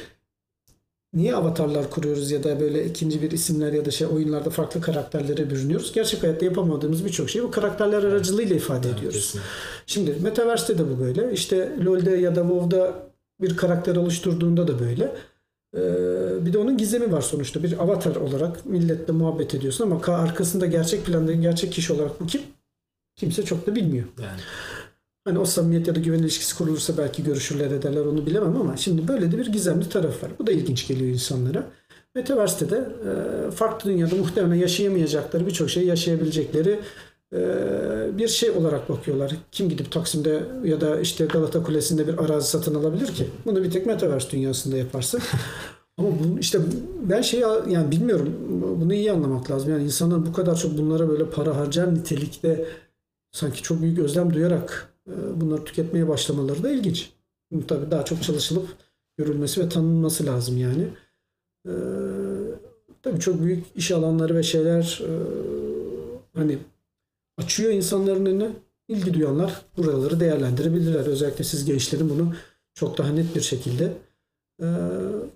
niye 1.14 1.34
avatarlar 1.34 1.90
kuruyoruz 1.90 2.30
ya 2.30 2.44
da 2.44 2.60
böyle 2.60 2.84
ikinci 2.84 3.22
bir 3.22 3.30
isimler 3.30 3.72
ya 3.72 3.84
da 3.84 3.90
şey 3.90 4.06
oyunlarda 4.06 4.50
farklı 4.50 4.80
karakterlere 4.80 5.50
bürünüyoruz? 5.50 5.92
Gerçek 5.92 6.22
hayatta 6.22 6.44
yapamadığımız 6.44 7.04
birçok 7.04 7.30
şeyi 7.30 7.42
bu 7.42 7.50
karakterler 7.50 8.02
aracılığıyla 8.02 8.56
ifade 8.56 8.90
ediyoruz. 8.90 9.20
Kesinlikle. 9.20 9.48
Şimdi 9.86 10.16
Metaverse'de 10.22 10.78
de 10.78 10.90
bu 10.90 11.00
böyle. 11.00 11.32
İşte 11.32 11.72
LoL'de 11.84 12.10
ya 12.10 12.36
da 12.36 12.40
WoW'da 12.40 12.94
bir 13.40 13.56
karakter 13.56 13.96
oluşturduğunda 13.96 14.68
da 14.68 14.80
böyle. 14.80 15.16
Ee, 15.76 16.46
bir 16.46 16.52
de 16.52 16.58
onun 16.58 16.76
gizemi 16.76 17.12
var 17.12 17.22
sonuçta. 17.22 17.62
Bir 17.62 17.82
avatar 17.82 18.16
olarak 18.16 18.66
milletle 18.66 19.12
muhabbet 19.12 19.54
ediyorsun 19.54 19.84
ama 19.84 19.96
ka- 19.96 20.22
arkasında 20.22 20.66
gerçek 20.66 21.06
planda 21.06 21.32
gerçek 21.32 21.72
kişi 21.72 21.92
olarak 21.92 22.20
bu 22.20 22.26
kim? 22.26 22.42
Kimse 23.16 23.42
çok 23.44 23.66
da 23.66 23.74
bilmiyor. 23.74 24.04
Yani 24.22 24.40
Hani 25.28 25.38
o 25.38 25.44
samimiyet 25.44 25.86
ya 25.86 25.94
da 25.94 26.00
güven 26.00 26.18
ilişkisi 26.18 26.58
kurulursa 26.58 26.98
belki 26.98 27.24
görüşürler 27.24 27.70
ederler 27.70 28.00
onu 28.00 28.26
bilemem 28.26 28.56
ama 28.56 28.76
şimdi 28.76 29.08
böyle 29.08 29.32
de 29.32 29.38
bir 29.38 29.46
gizemli 29.46 29.88
taraf 29.88 30.22
var. 30.22 30.30
Bu 30.38 30.46
da 30.46 30.52
ilginç 30.52 30.88
geliyor 30.88 31.10
insanlara. 31.10 31.66
Metaverse'de 32.14 32.70
de 32.70 32.76
e, 32.76 33.50
farklı 33.50 33.90
dünyada 33.90 34.14
muhtemelen 34.14 34.54
yaşayamayacakları 34.54 35.46
birçok 35.46 35.70
şey 35.70 35.86
yaşayabilecekleri 35.86 36.80
e, 37.34 37.38
bir 38.18 38.28
şey 38.28 38.50
olarak 38.50 38.88
bakıyorlar. 38.88 39.32
Kim 39.52 39.68
gidip 39.68 39.92
Taksim'de 39.92 40.42
ya 40.64 40.80
da 40.80 41.00
işte 41.00 41.24
Galata 41.24 41.62
Kulesi'nde 41.62 42.06
bir 42.06 42.18
arazi 42.24 42.48
satın 42.48 42.74
alabilir 42.74 43.06
ki? 43.06 43.26
Bunu 43.46 43.64
bir 43.64 43.70
tek 43.70 43.86
Metaverse 43.86 44.30
dünyasında 44.30 44.76
yaparsın. 44.76 45.20
Ama 45.98 46.08
bu, 46.08 46.38
işte 46.38 46.58
ben 47.02 47.22
şey 47.22 47.40
yani 47.68 47.90
bilmiyorum 47.90 48.34
bunu 48.80 48.94
iyi 48.94 49.12
anlamak 49.12 49.50
lazım. 49.50 49.70
Yani 49.70 49.84
insanlar 49.84 50.26
bu 50.26 50.32
kadar 50.32 50.56
çok 50.56 50.78
bunlara 50.78 51.08
böyle 51.08 51.30
para 51.30 51.56
harcar 51.56 51.94
nitelikte 51.94 52.64
sanki 53.32 53.62
çok 53.62 53.82
büyük 53.82 53.98
özlem 53.98 54.34
duyarak 54.34 54.92
bunları 55.34 55.64
tüketmeye 55.64 56.08
başlamaları 56.08 56.62
da 56.62 56.70
ilginç. 56.70 57.10
Tabii 57.68 57.90
daha 57.90 58.04
çok 58.04 58.22
çalışılıp 58.22 58.68
görülmesi 59.16 59.60
ve 59.60 59.68
tanınması 59.68 60.26
lazım 60.26 60.58
yani. 60.58 60.88
E, 61.66 61.72
tabii 63.02 63.20
çok 63.20 63.42
büyük 63.42 63.64
iş 63.74 63.90
alanları 63.90 64.36
ve 64.36 64.42
şeyler 64.42 65.02
e, 65.04 65.12
hani 66.34 66.58
açıyor 67.36 67.72
insanların 67.72 68.26
önüne. 68.26 68.50
İlgi 68.88 69.14
duyanlar 69.14 69.62
buraları 69.76 70.20
değerlendirebilirler. 70.20 71.06
Özellikle 71.06 71.44
siz 71.44 71.64
gençlerin 71.64 72.10
bunu 72.10 72.34
çok 72.74 72.98
daha 72.98 73.08
net 73.08 73.36
bir 73.36 73.40
şekilde 73.40 73.92
e, 74.62 74.66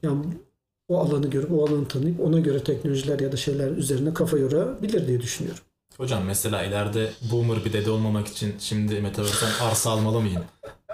yani 0.02 0.24
o 0.88 0.98
alanı 0.98 1.30
görüp 1.30 1.52
o 1.52 1.64
alanı 1.66 1.88
tanıyıp 1.88 2.20
ona 2.20 2.40
göre 2.40 2.64
teknolojiler 2.64 3.20
ya 3.20 3.32
da 3.32 3.36
şeyler 3.36 3.70
üzerine 3.70 4.14
kafa 4.14 4.38
yorabilir 4.38 5.06
diye 5.06 5.20
düşünüyorum. 5.20 5.64
Hocam 5.96 6.24
mesela 6.24 6.62
ileride 6.62 7.10
boomer 7.32 7.64
bir 7.64 7.72
dede 7.72 7.90
olmamak 7.90 8.28
için 8.28 8.54
şimdi 8.58 9.00
Metaverse'den 9.00 9.66
arsa 9.66 9.90
almalı 9.90 10.20
mıyım? 10.20 10.42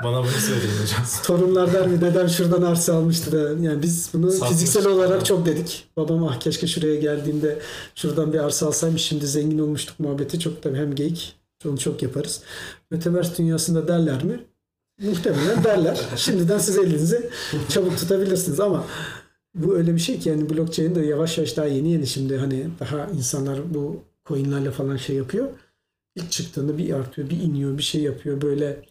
Bana 0.05 0.19
bunu 0.23 0.31
söyleyin 0.31 0.83
hocam. 0.83 1.01
Torunlar 1.25 1.73
der 1.73 1.87
mi 1.87 2.01
dedem 2.01 2.29
şuradan 2.29 2.63
arsa 2.63 2.95
almıştı 2.95 3.33
da 3.33 3.65
yani 3.65 3.83
biz 3.83 4.11
bunu 4.13 4.31
Satmış. 4.31 4.51
fiziksel 4.51 4.87
olarak 4.87 5.27
çok 5.27 5.47
dedik. 5.47 5.87
Babam 5.97 6.25
ah 6.25 6.41
keşke 6.41 6.67
şuraya 6.67 6.97
geldiğinde 6.97 7.59
şuradan 7.95 8.33
bir 8.33 8.39
arsa 8.39 8.67
alsaymış 8.67 9.03
şimdi 9.03 9.27
zengin 9.27 9.59
olmuştuk 9.59 10.01
muhabbeti 10.01 10.41
çok 10.41 10.63
tabii 10.63 10.79
hem 10.79 10.95
geyik 10.95 11.37
onu 11.67 11.79
çok 11.79 12.03
yaparız. 12.03 12.43
Metaverse 12.91 13.37
dünyasında 13.37 13.89
derler 13.89 14.25
mi? 14.25 14.41
Muhtemelen 15.03 15.65
derler. 15.65 16.01
Şimdiden 16.17 16.59
siz 16.59 16.79
elinizi 16.79 17.31
çabuk 17.69 17.99
tutabilirsiniz 17.99 18.61
ama 18.61 18.85
bu 19.55 19.77
öyle 19.77 19.95
bir 19.95 20.01
şey 20.01 20.19
ki 20.19 20.29
yani 20.29 20.51
blockchain 20.51 20.95
de 20.95 21.01
yavaş 21.01 21.39
yavaş 21.39 21.57
daha 21.57 21.67
yeni 21.67 21.93
yeni 21.93 22.07
şimdi 22.07 22.37
hani 22.39 22.67
daha 22.81 23.07
insanlar 23.07 23.75
bu 23.75 24.03
coinlerle 24.29 24.71
falan 24.71 24.97
şey 24.97 25.17
yapıyor. 25.17 25.49
İlk 26.17 26.31
çıktığında 26.31 26.79
bir 26.79 26.95
artıyor, 26.95 27.31
bir 27.31 27.41
iniyor, 27.41 27.79
bir 27.79 27.83
şey 27.83 28.03
yapıyor 28.03 28.43
böyle 28.43 28.83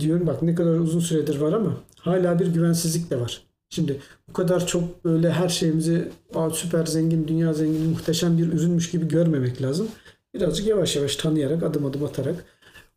diyorum 0.00 0.26
bak 0.26 0.42
ne 0.42 0.54
kadar 0.54 0.78
uzun 0.78 1.00
süredir 1.00 1.40
var 1.40 1.52
ama 1.52 1.76
hala 1.98 2.38
bir 2.38 2.46
güvensizlik 2.46 3.10
de 3.10 3.20
var. 3.20 3.42
Şimdi 3.68 4.00
bu 4.28 4.32
kadar 4.32 4.66
çok 4.66 5.04
böyle 5.04 5.30
her 5.30 5.48
şeyimizi 5.48 6.08
süper 6.52 6.86
zengin, 6.86 7.28
dünya 7.28 7.52
zengini, 7.52 7.88
muhteşem 7.88 8.38
bir 8.38 8.52
ürünmüş 8.52 8.90
gibi 8.90 9.08
görmemek 9.08 9.62
lazım. 9.62 9.88
Birazcık 10.34 10.66
yavaş 10.66 10.96
yavaş 10.96 11.16
tanıyarak, 11.16 11.62
adım 11.62 11.86
adım 11.86 12.04
atarak 12.04 12.44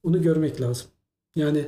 onu 0.04 0.22
görmek 0.22 0.62
lazım. 0.62 0.88
Yani 1.36 1.66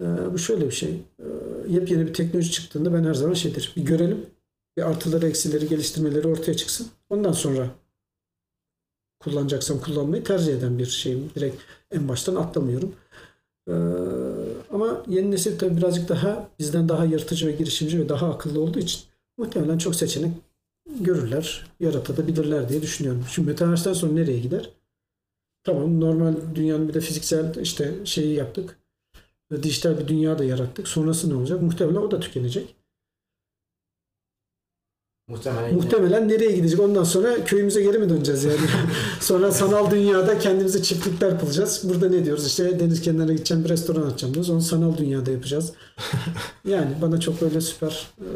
e, 0.00 0.04
bu 0.32 0.38
şöyle 0.38 0.66
bir 0.66 0.72
şey. 0.72 0.90
E, 1.18 1.26
yepyeni 1.68 2.06
bir 2.06 2.14
teknoloji 2.14 2.50
çıktığında 2.50 2.94
ben 2.94 3.04
her 3.04 3.14
zaman 3.14 3.34
şeydir. 3.34 3.72
Bir 3.76 3.82
görelim. 3.82 4.26
Bir 4.76 4.90
artıları, 4.90 5.28
eksileri, 5.28 5.68
geliştirmeleri 5.68 6.28
ortaya 6.28 6.54
çıksın. 6.54 6.86
Ondan 7.10 7.32
sonra 7.32 7.70
kullanacaksam 9.24 9.80
kullanmayı 9.80 10.24
tercih 10.24 10.54
eden 10.54 10.78
bir 10.78 10.86
şeyim. 10.86 11.30
Direkt 11.34 11.56
en 11.90 12.08
baştan 12.08 12.34
atlamıyorum. 12.34 12.94
Ee, 13.68 13.72
ama 14.72 15.02
yeni 15.08 15.30
nesil 15.30 15.58
tabii 15.58 15.76
birazcık 15.76 16.08
daha 16.08 16.48
bizden 16.58 16.88
daha 16.88 17.04
yaratıcı 17.04 17.46
ve 17.46 17.52
girişimci 17.52 18.00
ve 18.00 18.08
daha 18.08 18.30
akıllı 18.30 18.60
olduğu 18.60 18.78
için 18.78 19.00
muhtemelen 19.38 19.78
çok 19.78 19.94
seçenek 19.94 20.32
görürler, 21.00 21.66
yaratabilirler 21.80 22.68
diye 22.68 22.82
düşünüyorum. 22.82 23.24
Şimdi 23.30 23.48
Metaverse'den 23.48 23.94
sonra 23.94 24.12
nereye 24.12 24.38
gider? 24.38 24.70
Tamam 25.64 26.00
normal 26.00 26.34
dünyanın 26.54 26.88
bir 26.88 26.94
de 26.94 27.00
fiziksel 27.00 27.54
işte 27.62 27.94
şeyi 28.04 28.34
yaptık. 28.34 28.78
Dijital 29.62 29.98
bir 29.98 30.08
dünya 30.08 30.38
da 30.38 30.44
yarattık. 30.44 30.88
Sonrası 30.88 31.30
ne 31.30 31.34
olacak? 31.34 31.62
Muhtemelen 31.62 31.96
o 31.96 32.10
da 32.10 32.20
tükenecek. 32.20 32.74
Muhtemelen 35.28 35.74
Muhtemelen 35.74 36.28
nereye 36.28 36.52
gidecek? 36.52 36.80
Ondan 36.80 37.04
sonra 37.04 37.44
köyümüze 37.44 37.82
geri 37.82 37.98
mi 37.98 38.08
döneceğiz 38.08 38.44
yani? 38.44 38.56
sonra 39.20 39.52
sanal 39.52 39.90
dünyada 39.90 40.38
kendimize 40.38 40.82
çiftlikler 40.82 41.40
bulacağız. 41.42 41.80
Burada 41.84 42.08
ne 42.08 42.24
diyoruz? 42.24 42.46
İşte 42.46 42.80
deniz 42.80 43.02
kenarına 43.02 43.32
gideceğim 43.32 43.64
bir 43.64 43.68
restoran 43.68 44.02
açacağım 44.02 44.34
diyoruz. 44.34 44.50
Onu 44.50 44.60
sanal 44.60 44.96
dünyada 44.96 45.30
yapacağız. 45.30 45.72
Yani 46.64 46.94
bana 47.02 47.20
çok 47.20 47.40
böyle 47.40 47.60
süper 47.60 48.06
e, 48.18 48.26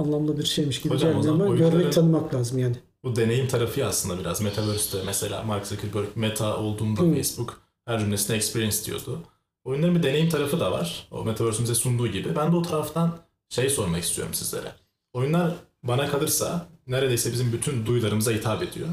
anlamlı 0.00 0.38
bir 0.38 0.44
şeymiş 0.44 0.80
gibi 0.80 0.94
Hocam, 0.94 1.22
zaman 1.22 1.46
ama 1.46 1.56
görmek 1.56 1.92
tanımak 1.92 2.34
lazım 2.34 2.58
yani. 2.58 2.76
Bu 3.04 3.16
deneyim 3.16 3.48
tarafı 3.48 3.86
aslında 3.86 4.20
biraz. 4.20 4.40
Metaverse'de 4.42 5.02
mesela 5.06 5.42
Mark 5.42 5.66
Zuckerberg 5.66 6.06
meta 6.14 6.56
olduğunda 6.56 7.00
Hı. 7.00 7.14
Facebook 7.14 7.60
her 7.84 7.98
cümlesine 7.98 8.36
experience 8.36 8.76
diyordu. 8.84 9.18
Oyunların 9.64 9.94
bir 9.94 10.02
deneyim 10.02 10.28
tarafı 10.28 10.60
da 10.60 10.72
var. 10.72 11.08
O 11.10 11.24
Metaverse'ün 11.24 11.66
sunduğu 11.66 12.06
gibi. 12.06 12.36
Ben 12.36 12.52
de 12.52 12.56
o 12.56 12.62
taraftan 12.62 13.18
şey 13.48 13.70
sormak 13.70 14.02
istiyorum 14.02 14.34
sizlere. 14.34 14.72
Oyunlar 15.12 15.52
bana 15.82 16.08
kalırsa 16.10 16.66
neredeyse 16.86 17.32
bizim 17.32 17.52
bütün 17.52 17.86
duyularımıza 17.86 18.30
hitap 18.32 18.62
ediyor. 18.62 18.88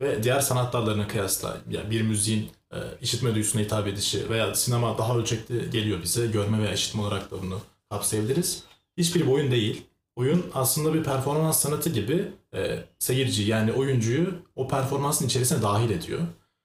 Ve 0.00 0.22
diğer 0.22 0.40
sanat 0.40 0.72
dallarına 0.72 1.08
kıyasla 1.08 1.56
yani 1.70 1.90
bir 1.90 2.02
müziğin 2.02 2.50
e, 2.72 2.76
işitme 3.02 3.34
duyusuna 3.34 3.62
hitap 3.62 3.86
edişi 3.86 4.30
veya 4.30 4.54
sinema 4.54 4.98
daha 4.98 5.16
ölçekli 5.16 5.70
geliyor 5.70 6.02
bize. 6.02 6.26
Görme 6.26 6.58
veya 6.58 6.72
işitme 6.72 7.02
olarak 7.02 7.30
da 7.30 7.42
bunu 7.42 7.60
kapsayabiliriz. 7.90 8.62
Hiçbir 8.96 9.20
bir 9.20 9.26
oyun 9.26 9.50
değil. 9.50 9.86
Oyun 10.16 10.46
aslında 10.54 10.94
bir 10.94 11.04
performans 11.04 11.60
sanatı 11.60 11.90
gibi 11.90 12.28
e, 12.54 12.78
seyirci 12.98 13.42
yani 13.42 13.72
oyuncuyu 13.72 14.34
o 14.56 14.68
performansın 14.68 15.26
içerisine 15.26 15.62
dahil 15.62 15.90
ediyor. 15.90 16.20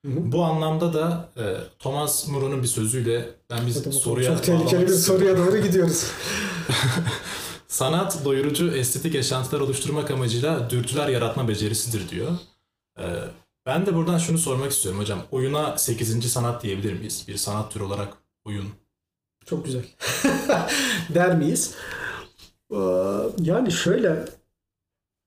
Hı 0.06 0.12
hı. 0.12 0.32
Bu 0.32 0.44
anlamda 0.44 0.94
da 0.94 1.30
e, 1.38 1.44
Thomas 1.80 2.28
Moreau'nun 2.28 2.64
bir 2.64 2.68
sözüyle 2.68 3.30
ben 3.50 3.58
Hadi 3.58 3.76
bakalım. 3.76 3.94
soruya 3.94 4.36
çok 4.36 4.44
tehlikeli 4.44 4.88
bir 4.88 4.94
soruya 4.94 5.38
doğru 5.38 5.58
gidiyoruz. 5.58 6.06
Sanat 7.72 8.26
doyurucu 8.26 8.72
estetik 8.72 9.16
yaşantılar 9.16 9.62
oluşturmak 9.62 10.12
amacıyla 10.12 10.70
dürtüler 10.70 11.08
yaratma 11.08 11.48
becerisidir 11.48 12.10
diyor. 12.10 12.32
Ee, 13.00 13.04
ben 13.66 13.86
de 13.86 13.96
buradan 13.96 14.18
şunu 14.18 14.38
sormak 14.38 14.72
istiyorum 14.72 15.02
hocam. 15.02 15.20
Oyuna 15.32 15.78
8. 15.78 16.32
sanat 16.32 16.64
diyebilir 16.64 16.94
miyiz? 16.94 17.26
Bir 17.28 17.38
sanat 17.38 17.72
türü 17.74 17.84
olarak 17.84 18.14
oyun. 18.46 18.66
Çok 19.46 19.66
güzel. 19.66 19.84
Der 21.16 21.36
miyiz? 21.38 21.74
Ee, 22.72 22.78
Yani 23.40 23.72
şöyle 23.72 24.26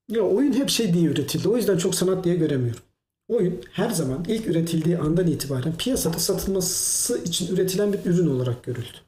ya 0.09 0.22
oyun 0.22 0.52
hep 0.52 0.70
şey 0.70 0.94
diye 0.94 1.04
üretildi. 1.04 1.48
O 1.48 1.57
yüzden 1.57 1.78
çok 1.78 1.94
sanat 1.94 2.24
diye 2.24 2.37
göremiyorum. 2.37 2.83
Oyun 3.28 3.61
her 3.72 3.90
zaman 3.90 4.24
ilk 4.28 4.46
üretildiği 4.46 4.98
andan 4.98 5.26
itibaren 5.26 5.76
piyasada 5.76 6.18
satılması 6.18 7.18
için 7.18 7.54
üretilen 7.57 7.92
bir 7.92 8.04
ürün 8.04 8.30
olarak 8.30 8.64
görüldü. 8.64 9.04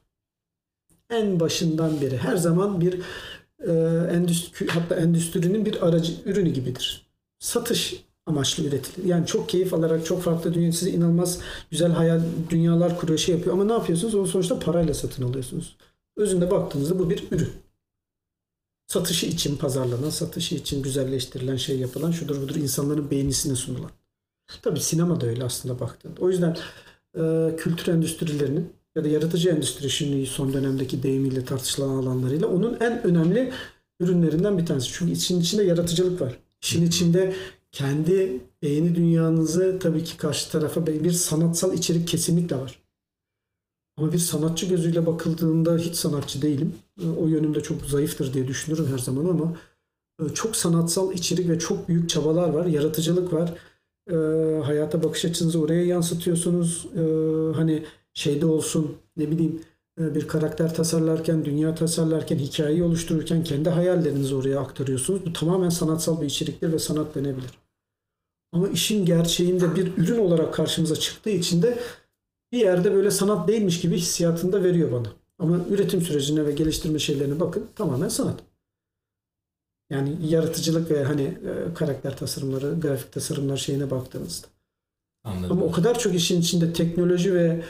En 1.09 1.39
başından 1.39 2.01
beri 2.01 2.17
her 2.17 2.35
zaman 2.35 2.81
bir 2.81 3.01
e, 3.59 3.71
endüstri, 4.11 4.67
hatta 4.67 4.95
endüstrinin 4.95 5.65
bir 5.65 5.87
aracı 5.87 6.13
ürünü 6.25 6.49
gibidir. 6.49 7.07
Satış 7.39 8.03
amaçlı 8.25 8.63
üretilir. 8.63 9.05
Yani 9.05 9.25
çok 9.25 9.49
keyif 9.49 9.73
alarak 9.73 10.05
çok 10.05 10.21
farklı 10.21 10.53
dünya 10.53 10.71
size 10.71 10.91
inanılmaz 10.91 11.39
güzel 11.71 11.91
hayal 11.91 12.21
dünyalar 12.49 12.99
kuruyor 12.99 13.19
şey 13.19 13.35
yapıyor 13.35 13.53
ama 13.53 13.65
ne 13.65 13.73
yapıyorsunuz? 13.73 14.15
Onu 14.15 14.27
sonuçta 14.27 14.59
parayla 14.59 14.93
satın 14.93 15.23
alıyorsunuz. 15.23 15.77
Özünde 16.15 16.51
baktığınızda 16.51 16.99
bu 16.99 17.09
bir 17.09 17.31
ürün. 17.31 17.49
Satışı 18.87 19.25
için 19.25 19.57
pazarlanan, 19.57 20.09
satışı 20.09 20.55
için 20.55 20.83
güzelleştirilen 20.83 21.55
şey 21.55 21.79
yapılan 21.79 22.11
şudur 22.11 22.41
budur 22.41 22.55
insanların 22.55 23.11
beğenisine 23.11 23.55
sunulan. 23.55 23.91
Tabii 24.61 24.79
sinema 24.79 25.21
da 25.21 25.25
öyle 25.27 25.43
aslında 25.43 25.79
baktığında. 25.79 26.21
O 26.21 26.29
yüzden 26.29 26.57
e, 27.17 27.55
kültür 27.57 27.93
endüstrilerinin 27.93 28.73
ya 28.97 29.03
da 29.03 29.07
yaratıcı 29.07 29.49
endüstri 29.49 29.89
şimdi 29.89 30.25
son 30.25 30.53
dönemdeki 30.53 31.03
deyimiyle 31.03 31.45
tartışılan 31.45 31.89
alanlarıyla 31.89 32.47
onun 32.47 32.77
en 32.79 33.03
önemli 33.03 33.51
ürünlerinden 33.99 34.57
bir 34.57 34.65
tanesi. 34.65 34.89
Çünkü 34.93 35.11
için 35.11 35.41
içinde 35.41 35.63
yaratıcılık 35.63 36.21
var. 36.21 36.37
İşin 36.61 36.85
içinde 36.85 37.35
kendi 37.71 38.39
beğeni 38.61 38.95
dünyanızı 38.95 39.79
tabii 39.79 40.03
ki 40.03 40.17
karşı 40.17 40.51
tarafa 40.51 40.87
bir 40.87 41.11
sanatsal 41.11 41.73
içerik 41.73 42.07
kesinlikle 42.07 42.55
var. 42.55 42.79
Ama 43.97 44.13
bir 44.13 44.17
sanatçı 44.17 44.65
gözüyle 44.65 45.05
bakıldığında 45.05 45.77
hiç 45.77 45.95
sanatçı 45.95 46.41
değilim. 46.41 46.75
O 47.19 47.27
yönümde 47.27 47.61
çok 47.61 47.81
zayıftır 47.81 48.33
diye 48.33 48.47
düşünürüm 48.47 48.87
her 48.91 48.97
zaman 48.97 49.29
ama 49.29 49.57
e, 50.21 50.33
çok 50.33 50.55
sanatsal 50.55 51.13
içerik 51.13 51.49
ve 51.49 51.59
çok 51.59 51.89
büyük 51.89 52.09
çabalar 52.09 52.49
var. 52.49 52.65
Yaratıcılık 52.65 53.33
var. 53.33 53.53
E, 54.11 54.15
hayata 54.63 55.03
bakış 55.03 55.25
açınızı 55.25 55.61
oraya 55.61 55.85
yansıtıyorsunuz. 55.85 56.87
E, 56.95 57.01
hani 57.55 57.83
şeyde 58.17 58.45
olsun 58.45 58.97
ne 59.17 59.31
bileyim 59.31 59.61
e, 59.99 60.15
bir 60.15 60.27
karakter 60.27 60.75
tasarlarken, 60.75 61.45
dünya 61.45 61.75
tasarlarken, 61.75 62.37
hikayeyi 62.37 62.83
oluştururken 62.83 63.43
kendi 63.43 63.69
hayallerinizi 63.69 64.35
oraya 64.35 64.59
aktarıyorsunuz. 64.59 65.25
Bu 65.25 65.33
tamamen 65.33 65.69
sanatsal 65.69 66.21
bir 66.21 66.25
içeriktir 66.25 66.71
ve 66.73 66.79
sanat 66.79 67.15
denebilir. 67.15 67.51
Ama 68.51 68.67
işin 68.67 69.05
gerçeğinde 69.05 69.75
bir 69.75 69.97
ürün 69.97 70.19
olarak 70.19 70.53
karşımıza 70.53 70.95
çıktığı 70.95 71.29
için 71.29 71.61
de 71.61 71.79
bir 72.51 72.57
yerde 72.57 72.93
böyle 72.93 73.11
sanat 73.11 73.47
değilmiş 73.47 73.81
gibi 73.81 73.97
hissiyatını 73.97 74.51
da 74.53 74.63
veriyor 74.63 74.91
bana. 74.91 75.13
Ama 75.39 75.65
üretim 75.69 76.01
sürecine 76.01 76.45
ve 76.45 76.51
geliştirme 76.51 76.99
şeylerine 76.99 77.39
bakın 77.39 77.65
tamamen 77.75 78.09
sanat. 78.09 78.39
Yani 79.89 80.17
yaratıcılık 80.29 80.91
ve 80.91 81.03
hani 81.03 81.23
e, 81.23 81.73
karakter 81.73 82.17
tasarımları, 82.17 82.79
grafik 82.79 83.11
tasarımlar 83.11 83.57
şeyine 83.57 83.91
baktığınızda. 83.91 84.47
Anladım. 85.23 85.51
Ama 85.51 85.65
o 85.65 85.71
kadar 85.71 85.99
çok 85.99 86.15
işin 86.15 86.41
içinde 86.41 86.73
teknoloji 86.73 87.33
ve 87.33 87.63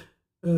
e, 0.45 0.51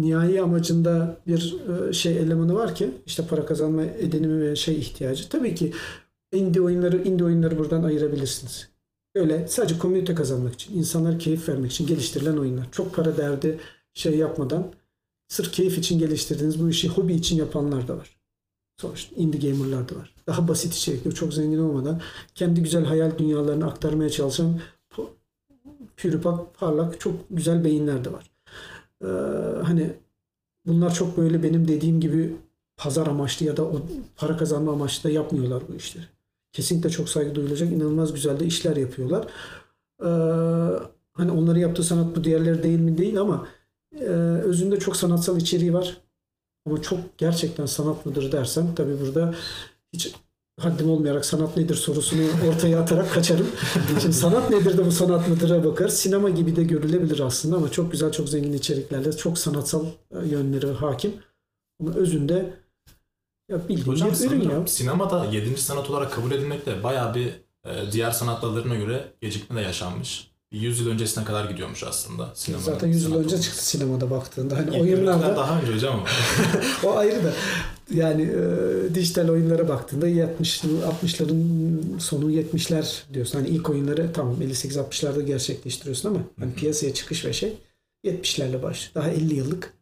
nihai 0.00 0.42
amacında 0.42 1.16
bir 1.26 1.56
e, 1.88 1.92
şey 1.92 2.18
elemanı 2.18 2.54
var 2.54 2.74
ki 2.74 2.90
işte 3.06 3.26
para 3.26 3.46
kazanma 3.46 3.82
edinimi 3.82 4.42
ve 4.42 4.56
şey 4.56 4.78
ihtiyacı. 4.78 5.28
Tabii 5.28 5.54
ki 5.54 5.72
indie 6.32 6.62
oyunları 6.62 7.02
indie 7.02 7.24
oyunları 7.24 7.58
buradan 7.58 7.82
ayırabilirsiniz. 7.82 8.68
Öyle 9.14 9.48
sadece 9.48 9.78
komünite 9.78 10.14
kazanmak 10.14 10.54
için, 10.54 10.78
insanlara 10.78 11.18
keyif 11.18 11.48
vermek 11.48 11.72
için 11.72 11.86
geliştirilen 11.86 12.36
oyunlar. 12.36 12.66
Çok 12.72 12.94
para 12.94 13.16
derdi 13.16 13.58
şey 13.94 14.16
yapmadan 14.16 14.72
sırf 15.28 15.52
keyif 15.52 15.78
için 15.78 15.98
geliştirdiğiniz 15.98 16.62
bu 16.62 16.70
işi 16.70 16.88
hobi 16.88 17.14
için 17.14 17.36
yapanlar 17.36 17.88
da 17.88 17.96
var. 17.96 18.16
Sonuçta 18.80 19.16
indie 19.16 19.50
gamerlar 19.50 19.88
da 19.88 19.96
var. 19.96 20.14
Daha 20.26 20.48
basit 20.48 20.74
içerikli, 20.74 21.14
çok 21.14 21.34
zengin 21.34 21.58
olmadan 21.58 22.00
kendi 22.34 22.62
güzel 22.62 22.84
hayal 22.84 23.18
dünyalarını 23.18 23.66
aktarmaya 23.66 24.10
çalışan 24.10 24.60
pürüpak, 25.96 26.54
parlak, 26.54 27.00
çok 27.00 27.14
güzel 27.30 27.64
beyinler 27.64 28.04
de 28.04 28.12
var. 28.12 28.29
Ee, 29.02 29.06
hani 29.62 29.92
bunlar 30.66 30.94
çok 30.94 31.16
böyle 31.16 31.42
benim 31.42 31.68
dediğim 31.68 32.00
gibi 32.00 32.36
pazar 32.76 33.06
amaçlı 33.06 33.46
ya 33.46 33.56
da 33.56 33.64
o 33.64 33.82
para 34.16 34.36
kazanma 34.36 34.72
amaçlı 34.72 35.10
da 35.10 35.12
yapmıyorlar 35.12 35.62
bu 35.68 35.74
işleri. 35.74 36.04
Kesinlikle 36.52 36.90
çok 36.90 37.08
saygı 37.08 37.34
duyulacak, 37.34 37.72
inanılmaz 37.72 38.12
güzel 38.12 38.40
de 38.40 38.46
işler 38.46 38.76
yapıyorlar. 38.76 39.26
Ee, 40.02 40.06
hani 41.12 41.30
onları 41.30 41.58
yaptığı 41.58 41.84
sanat 41.84 42.16
bu 42.16 42.24
diğerleri 42.24 42.62
değil 42.62 42.80
mi 42.80 42.98
değil 42.98 43.20
ama 43.20 43.48
e, 44.00 44.04
özünde 44.44 44.78
çok 44.78 44.96
sanatsal 44.96 45.36
içeriği 45.40 45.74
var. 45.74 46.00
Ama 46.66 46.82
çok 46.82 47.18
gerçekten 47.18 47.66
sanat 47.66 48.06
mıdır 48.06 48.32
dersen 48.32 48.74
tabii 48.74 49.00
burada 49.00 49.34
hiç 49.92 50.14
haddim 50.60 50.90
olmayarak 50.90 51.24
sanat 51.24 51.56
nedir 51.56 51.74
sorusunu 51.74 52.22
ortaya 52.48 52.80
atarak 52.80 53.12
kaçarım. 53.12 53.46
Şimdi 54.00 54.14
sanat 54.14 54.50
nedir 54.50 54.78
de 54.78 54.86
bu 54.86 54.92
sanat 54.92 55.28
mıdır'a 55.28 55.64
bakar. 55.64 55.88
Sinema 55.88 56.30
gibi 56.30 56.56
de 56.56 56.62
görülebilir 56.62 57.20
aslında 57.20 57.56
ama 57.56 57.70
çok 57.70 57.92
güzel, 57.92 58.12
çok 58.12 58.28
zengin 58.28 58.52
içeriklerle, 58.52 59.12
çok 59.12 59.38
sanatsal 59.38 59.86
yönleri 60.24 60.66
hakim. 60.72 61.12
Ama 61.80 61.94
özünde 61.94 62.54
ya 63.50 63.68
bildiğin 63.68 63.86
Hocam 63.86 64.10
bir 64.12 64.30
ürün 64.30 64.50
ya. 64.50 64.66
sinemada 64.66 65.24
7. 65.24 65.56
sanat 65.60 65.90
olarak 65.90 66.12
kabul 66.12 66.32
edilmekte 66.32 66.82
bayağı 66.82 67.14
bir 67.14 67.26
e, 67.64 67.92
diğer 67.92 68.10
sanat 68.10 68.42
dallarına 68.42 68.74
göre 68.74 69.12
gecikme 69.20 69.60
de 69.60 69.64
yaşanmış. 69.64 70.29
Bir 70.52 70.60
100 70.60 70.80
yıl 70.80 70.90
öncesine 70.90 71.24
kadar 71.24 71.50
gidiyormuş 71.50 71.84
aslında 71.84 72.32
sinema. 72.34 72.62
Zaten 72.62 72.88
100 72.88 73.02
yıl 73.02 73.14
önce 73.14 73.40
çıktı 73.40 73.66
sinemada 73.66 74.10
baktığında. 74.10 74.56
Hani 74.56 74.70
Oyunlarda 74.70 75.12
oyunlarda 75.12 75.36
daha 75.36 75.60
önce 75.60 75.74
hocam 75.74 75.94
ama. 75.94 76.08
o 76.84 76.96
ayrı 76.96 77.24
da 77.24 77.32
yani 77.90 78.22
e, 78.22 78.94
dijital 78.94 79.28
oyunlara 79.28 79.68
baktığında 79.68 80.06
70 80.06 80.64
60'ların 80.64 82.00
sonu 82.00 82.32
70'ler 82.32 83.14
diyorsun. 83.14 83.38
Hani 83.38 83.48
ilk 83.48 83.70
oyunları 83.70 84.12
tamam 84.12 84.42
58-60'larda 84.42 85.22
gerçekleştiriyorsun 85.22 86.08
ama 86.08 86.20
hani 86.38 86.54
piyasaya 86.54 86.94
çıkış 86.94 87.24
ve 87.24 87.32
şey 87.32 87.56
70'lerle 88.04 88.62
başlıyor. 88.62 88.94
Daha 88.94 89.10
50 89.10 89.34
yıllık 89.34 89.74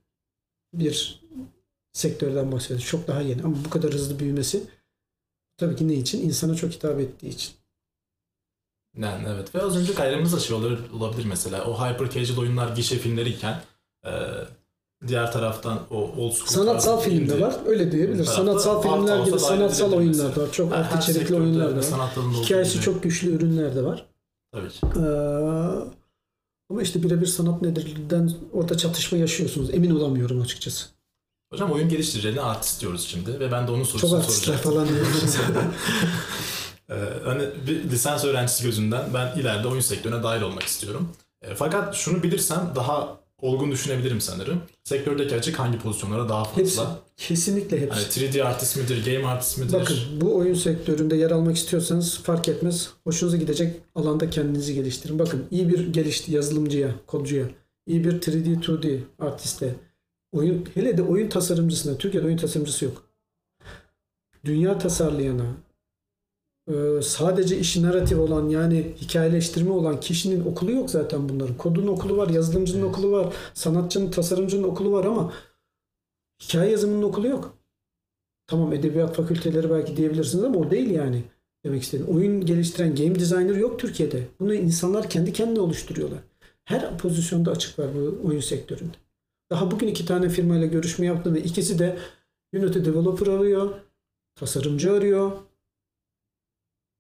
bir 0.75 1.21
sektörden 1.93 2.53
bahsediyoruz. 2.53 2.87
Çok 2.87 3.09
daha 3.09 3.21
yeni 3.21 3.43
ama 3.43 3.57
bu 3.65 3.71
kadar 3.71 3.93
hızlı 3.93 4.19
büyümesi 4.19 4.63
tabii 5.57 5.77
ki 5.77 5.89
ne 5.89 5.95
için? 5.95 6.29
İnsana 6.29 6.55
çok 6.55 6.73
hitap 6.73 7.01
ettiği 7.01 7.29
için. 7.29 7.58
Yani 8.97 9.25
evet 9.35 9.55
ve 9.55 9.63
az 9.63 9.77
önce 9.77 10.03
ayrımımız 10.03 10.33
da 10.33 10.41
şey 10.41 10.57
olabilir, 10.57 10.79
olabilir 10.99 11.25
mesela. 11.25 11.65
O 11.65 11.75
hyper 11.75 12.11
casual 12.11 12.39
oyunlar 12.39 12.69
gişe 12.77 12.99
filmleriyken 12.99 13.63
e, 14.07 14.11
diğer 15.07 15.33
taraftan 15.33 15.81
o 15.91 15.97
old 15.97 16.33
school 16.33 16.47
Sanatsal 16.47 17.01
film 17.01 17.29
de 17.29 17.41
var. 17.41 17.57
Öyle 17.67 17.93
diyebiliriz. 17.93 18.27
tarafta 18.27 18.43
Sanatsal 18.43 18.83
filmler 18.83 19.25
gibi 19.25 19.39
sanatsal 19.39 19.93
oyunlar 19.93 20.37
da 20.37 20.41
var. 20.43 20.53
Çok 20.53 20.73
Her- 20.73 20.79
art 20.79 21.09
içerikli 21.09 21.35
oyunlar 21.35 21.71
da 21.71 21.99
var. 21.99 22.11
Hikayesi 22.43 22.81
çok 22.81 23.03
güçlü 23.03 23.35
ürünler 23.35 23.77
de 23.77 23.85
var. 23.85 24.07
Tabii 24.53 24.69
ki. 24.69 24.79
Ee, 24.97 25.01
ama 26.71 26.83
işte 26.83 27.03
birebir 27.03 27.27
sanat 27.27 27.63
nedirden 27.63 28.33
orada 28.53 28.77
çatışma 28.77 29.19
yaşıyorsunuz. 29.19 29.75
Emin 29.75 29.91
olamıyorum 29.91 30.41
açıkçası. 30.41 30.87
Hocam 31.53 31.73
oyun 31.73 31.89
geliştiricilerine 31.89 32.41
artist 32.41 32.81
diyoruz 32.81 33.07
şimdi 33.09 33.41
ve 33.41 33.53
ben 33.53 33.67
de 33.67 33.71
onun 33.71 33.85
sorusunu 33.85 34.11
Çok 34.11 34.21
artistler 34.21 34.57
falan 34.57 34.89
diyoruz. 34.89 35.37
Ee, 36.91 36.95
hani 37.25 37.43
bir 37.67 37.91
lisans 37.91 38.25
öğrencisi 38.25 38.65
gözünden 38.65 39.15
ben 39.15 39.41
ileride 39.41 39.69
oyun 39.69 39.81
sektörüne 39.81 40.23
dahil 40.23 40.43
olmak 40.43 40.63
istiyorum. 40.63 41.13
E, 41.43 41.55
fakat 41.55 41.95
şunu 41.95 42.23
bilirsem 42.23 42.73
daha 42.77 43.19
olgun 43.43 43.73
düşünebilirim 43.73 44.21
sanırım. 44.21 44.63
Sektördeki 44.85 45.35
açık 45.35 45.59
hangi 45.59 45.79
pozisyonlara 45.79 46.29
daha 46.29 46.45
fazla? 46.45 46.61
hepsi. 46.61 46.81
Kesinlikle 47.17 47.81
hepsi. 47.81 47.95
Hani 47.95 48.05
3D 48.05 48.43
artist 48.43 48.77
midir, 48.77 49.05
game 49.05 49.27
artist 49.27 49.59
midir? 49.59 49.73
Bakın 49.73 49.97
bu 50.21 50.37
oyun 50.37 50.55
sektöründe 50.55 51.17
yer 51.17 51.31
almak 51.31 51.57
istiyorsanız 51.57 52.19
fark 52.23 52.49
etmez. 52.49 52.91
Hoşunuza 53.05 53.37
gidecek 53.37 53.77
alanda 53.95 54.31
kendinizi 54.31 54.75
geliştirin. 54.75 55.19
Bakın 55.19 55.47
iyi 55.51 55.69
bir 55.69 55.93
gelişti 55.93 56.33
yazılımcıya, 56.33 56.91
kodcuya, 57.07 57.47
iyi 57.87 58.05
bir 58.05 58.13
3D, 58.21 58.61
2D 58.61 58.99
artiste, 59.19 59.75
oyun 60.33 60.69
hele 60.75 60.99
de 60.99 61.03
oyun 61.03 61.29
tasarımcısına, 61.29 61.99
Türkiye'de 61.99 62.27
oyun 62.27 62.37
tasarımcısı 62.37 62.85
yok. 62.85 63.03
Dünya 64.45 64.79
tasarlayana, 64.79 65.47
sadece 67.03 67.59
işi 67.59 67.83
narratif 67.83 68.19
olan 68.19 68.49
yani 68.49 68.95
hikayeleştirme 69.01 69.71
olan 69.71 70.01
kişinin 70.01 70.45
okulu 70.45 70.73
yok 70.73 70.91
zaten 70.91 71.29
bunların. 71.29 71.57
Kodun 71.57 71.87
okulu 71.87 72.17
var, 72.17 72.29
yazılımcının 72.29 72.83
Evet. 72.83 72.91
okulu 72.91 73.13
var, 73.13 73.35
sanatçının, 73.55 74.11
tasarımcının 74.11 74.63
okulu 74.63 74.93
var 74.93 75.05
ama 75.05 75.33
hikaye 76.43 76.71
yazımının 76.71 77.03
okulu 77.03 77.29
yok. 77.29 77.59
Tamam 78.47 78.73
edebiyat 78.73 79.17
fakülteleri 79.17 79.71
belki 79.71 79.97
diyebilirsiniz 79.97 80.45
ama 80.45 80.59
o 80.59 80.71
değil 80.71 80.91
yani 80.91 81.23
demek 81.65 81.83
istedim. 81.83 82.07
Oyun 82.09 82.47
geliştiren 82.47 82.95
game 82.95 83.15
designer 83.15 83.57
yok 83.57 83.79
Türkiye'de. 83.79 84.29
Bunu 84.41 84.55
insanlar 84.55 85.11
kendi 85.11 85.33
kendine 85.33 85.61
oluşturuyorlar. 85.61 86.19
Her 86.65 86.99
pozisyonda 86.99 87.51
açık 87.51 87.79
var 87.79 87.87
bu 87.95 88.29
oyun 88.29 88.41
sektöründe. 88.41 88.97
Daha 89.51 89.71
bugün 89.71 89.87
iki 89.89 90.07
tane 90.07 90.29
firmayla 90.29 90.67
görüşme 90.67 91.07
yaptım 91.07 91.35
ve 91.35 91.43
ikisi 91.43 91.79
de 91.79 91.99
Unity 92.55 92.79
developer 92.79 93.27
arıyor. 93.27 93.75
tasarımcı 94.37 94.93
arıyor 94.93 95.48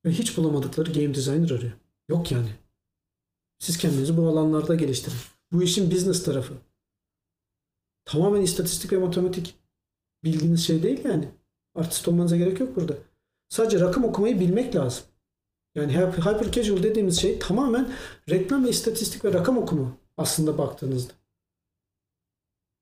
ve 0.04 0.10
hiç 0.10 0.36
bulamadıkları 0.36 0.92
game 0.92 1.14
designer 1.14 1.50
arıyor. 1.50 1.72
Yok 2.08 2.32
yani. 2.32 2.50
Siz 3.58 3.78
kendinizi 3.78 4.16
bu 4.16 4.28
alanlarda 4.28 4.74
geliştirin. 4.74 5.18
Bu 5.52 5.62
işin 5.62 5.90
business 5.90 6.24
tarafı. 6.24 6.54
Tamamen 8.04 8.42
istatistik 8.42 8.92
ve 8.92 8.98
matematik 8.98 9.54
bildiğiniz 10.24 10.66
şey 10.66 10.82
değil 10.82 11.04
yani. 11.04 11.28
Artist 11.74 12.08
olmanıza 12.08 12.36
gerek 12.36 12.60
yok 12.60 12.76
burada. 12.76 12.94
Sadece 13.48 13.80
rakam 13.80 14.04
okumayı 14.04 14.40
bilmek 14.40 14.76
lazım. 14.76 15.04
Yani 15.74 15.92
hyper 15.96 16.52
casual 16.52 16.82
dediğimiz 16.82 17.20
şey 17.20 17.38
tamamen 17.38 17.92
reklam 18.30 18.64
ve 18.64 18.70
istatistik 18.70 19.24
ve 19.24 19.32
rakam 19.32 19.58
okuma 19.58 19.96
aslında 20.16 20.58
baktığınızda. 20.58 21.12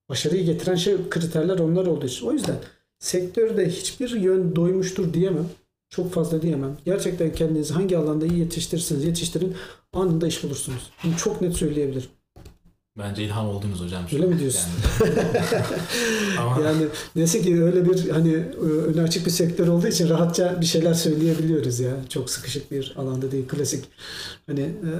Başarıyı 0.08 0.44
getiren 0.44 0.74
şey 0.74 1.08
kriterler 1.08 1.58
onlar 1.58 1.86
olduğu 1.86 2.06
için. 2.06 2.26
O 2.26 2.32
yüzden 2.32 2.56
sektörde 2.98 3.68
hiçbir 3.70 4.10
yön 4.10 4.56
doymuştur 4.56 5.14
diyemem. 5.14 5.50
Çok 5.90 6.12
fazla 6.12 6.42
diyemem. 6.42 6.76
Gerçekten 6.84 7.32
kendinizi 7.32 7.74
hangi 7.74 7.98
alanda 7.98 8.26
iyi 8.26 8.38
yetiştirirseniz 8.38 9.04
yetiştirin 9.04 9.56
anında 9.92 10.26
iş 10.26 10.44
bulursunuz. 10.44 10.90
Bunu 11.04 11.16
çok 11.16 11.40
net 11.40 11.56
söyleyebilirim. 11.56 12.10
Bence 12.98 13.24
ilham 13.24 13.48
oldunuz 13.48 13.80
hocam. 13.80 14.04
Öyle 14.12 14.26
mi 14.26 14.38
diyorsun? 14.38 14.70
Yani. 15.00 15.14
Ama 16.38 16.60
Yani 16.64 16.86
neyse 17.16 17.42
ki 17.42 17.62
öyle 17.62 17.90
bir 17.90 18.08
hani 18.08 18.34
öne 18.86 19.02
açık 19.02 19.26
bir 19.26 19.30
sektör 19.30 19.68
olduğu 19.68 19.86
için 19.86 20.08
rahatça 20.08 20.60
bir 20.60 20.66
şeyler 20.66 20.94
söyleyebiliyoruz 20.94 21.80
ya. 21.80 21.96
Çok 22.08 22.30
sıkışık 22.30 22.70
bir 22.70 22.94
alanda 22.96 23.32
değil. 23.32 23.48
Klasik 23.48 23.84
hani 24.46 24.60
e, 24.60 24.90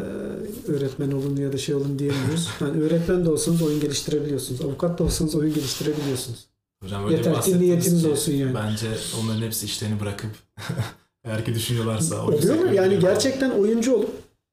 öğretmen 0.73 1.13
olun 1.13 1.37
ya 1.37 1.53
da 1.53 1.59
şey 1.59 1.75
olun 1.75 1.99
diyemiyoruz. 1.99 2.49
Yani 2.61 2.83
öğretmen 2.83 3.25
de 3.25 3.31
olsanız 3.31 3.63
oyun 3.63 3.81
geliştirebiliyorsunuz. 3.81 4.61
Avukat 4.61 4.99
da 4.99 5.05
olsanız 5.05 5.35
oyun 5.35 5.55
geliştirebiliyorsunuz. 5.55 6.47
Hocam 6.83 7.05
öyle 7.05 7.17
Yeter 7.17 7.43
ki 7.43 7.61
niyetiniz 7.61 8.03
ki 8.03 8.09
olsun 8.09 8.33
yani. 8.33 8.55
Bence 8.55 8.87
onların 9.21 9.43
hepsi 9.43 9.67
işlerini 9.67 10.01
bırakıp 10.01 10.31
eğer 11.25 11.45
ki 11.45 11.55
düşünüyorlarsa. 11.55 12.27
Oluyor 12.27 12.55
mu? 12.55 12.75
Yani 12.75 12.99
gerçekten 12.99 13.51
oyuncu 13.51 13.95
olup 13.95 14.11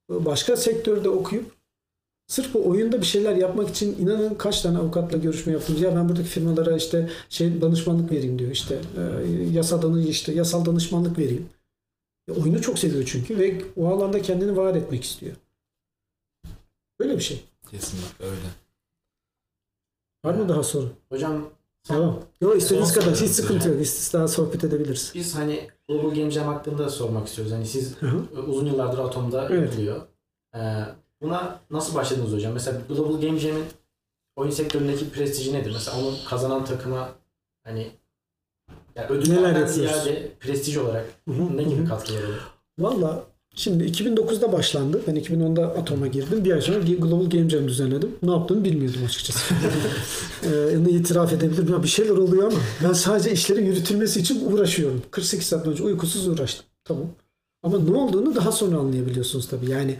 başka 0.10 0.58
sektörde 0.58 1.10
okuyup 1.10 1.52
sırf 2.28 2.54
bu 2.54 2.70
oyunda 2.70 3.02
bir 3.02 3.06
şeyler 3.06 3.36
yapmak 3.36 3.70
için 3.70 3.98
inanın 4.00 4.36
kaç 4.36 4.62
tane 4.62 4.78
avukatla 4.78 5.18
görüşme 5.18 5.54
yaptım. 5.54 5.78
Ya 5.80 5.96
ben 5.96 6.10
buradaki 6.10 6.30
firmalara 6.30 6.78
işte 6.78 7.10
şey 7.30 7.62
danışmanlık 7.62 8.12
vereyim 8.12 8.40
diyor 8.40 8.52
işte 8.52 8.82
e, 8.98 9.34
yasa 9.52 9.82
danı 9.82 10.08
işte 10.08 10.34
yasal 10.34 10.66
danışmanlık 10.66 11.18
vereyim. 11.18 11.50
E, 12.28 12.32
oyunu 12.32 12.62
çok 12.62 12.80
seviyor 12.80 13.04
çünkü 13.06 13.40
ve 13.40 13.62
o 13.76 13.88
alanda 13.88 14.22
kendini 14.22 14.58
var 14.58 14.76
etmek 14.76 15.04
istiyor. 15.04 15.36
Böyle 17.00 17.18
bir 17.18 17.24
şey. 17.24 17.44
Kesinlikle 17.72 18.26
öyle. 18.26 18.48
Var 20.26 20.34
mı 20.34 20.50
daha 20.50 20.64
soru? 20.64 20.90
Hocam 21.10 21.50
Tamam. 21.88 22.20
Yok 22.42 22.58
istediğiniz 22.58 22.90
Son 22.94 23.02
kadar 23.02 23.16
hiç 23.16 23.30
sıkıntı 23.32 23.70
yok. 23.70 23.82
İstis 23.82 24.14
daha 24.14 24.28
sohbet 24.28 24.64
edebiliriz. 24.64 25.12
biz 25.16 25.36
hani 25.36 25.68
Global 25.90 26.10
Game 26.10 26.32
Jam 26.32 26.48
hakkında 26.48 26.90
sormak 26.90 27.28
istiyoruz. 27.28 27.54
Hani 27.54 27.66
siz 27.68 27.96
Hı 28.02 28.06
hı. 28.08 28.42
uzun 28.42 28.66
yıllardır 28.66 28.98
Atom'da 29.00 29.48
Evet. 29.52 29.62
yapılıyor. 29.70 30.02
Ee, 30.56 30.60
buna 31.22 31.60
nasıl 31.72 31.96
başladınız 31.96 32.34
hocam? 32.34 32.54
Mesela 32.54 32.82
Global 32.90 33.22
Game 33.22 33.40
Jam'in 33.40 33.66
oyun 34.36 34.52
sektöründeki 34.52 35.10
prestiji 35.10 35.54
nedir? 35.54 35.72
Mesela 35.74 35.98
onun 36.00 36.16
kazanan 36.30 36.66
takıma 36.66 37.10
hani 37.64 37.92
yani 38.96 39.08
ödüllerden 39.10 39.68
ziyade 39.68 40.32
prestij 40.40 40.78
olarak 40.78 41.06
Hı 41.28 41.32
hı, 41.32 41.58
ne 41.58 41.64
gibi 41.64 41.86
katkıları 41.86 42.28
olur? 42.28 42.52
Valla 42.80 43.24
şimdi 43.56 43.84
2009'da 43.84 44.52
başlandı. 44.52 45.02
Ben 45.08 45.16
2010'da 45.16 45.68
Atom'a 45.68 46.08
girdim. 46.08 46.46
Bir 46.46 46.52
ay 46.52 46.62
sonra 46.62 46.80
Global 46.80 47.30
Game 47.30 47.50
Jam 47.50 47.68
düzenledim. 47.68 48.12
Ne 48.24 48.32
yaptığımı 48.32 48.64
bilmiyordum 48.64 49.02
açıkçası. 49.06 49.54
ee, 50.44 50.90
itiraf 50.90 51.34
edebilirim. 51.34 51.74
Ya 51.74 51.84
bir 51.84 51.88
şeyler 51.88 52.18
oluyor 52.18 52.52
ama 52.52 52.62
ben 52.84 52.94
sadece 52.94 53.32
işlerin 53.32 53.66
yürütülmesi 53.66 54.20
için 54.20 54.52
uğraşıyorum. 54.52 55.02
48 55.12 55.48
saat 55.48 55.68
önce 55.68 55.84
uykusuz 55.84 56.28
uğraştım. 56.28 56.66
Tamam. 56.84 57.08
Ama 57.64 57.80
ne 57.80 57.98
olduğunu 57.98 58.36
daha 58.36 58.52
sonra 58.52 58.78
anlayabiliyorsunuz 58.78 59.48
tabii. 59.48 59.70
Yani 59.70 59.96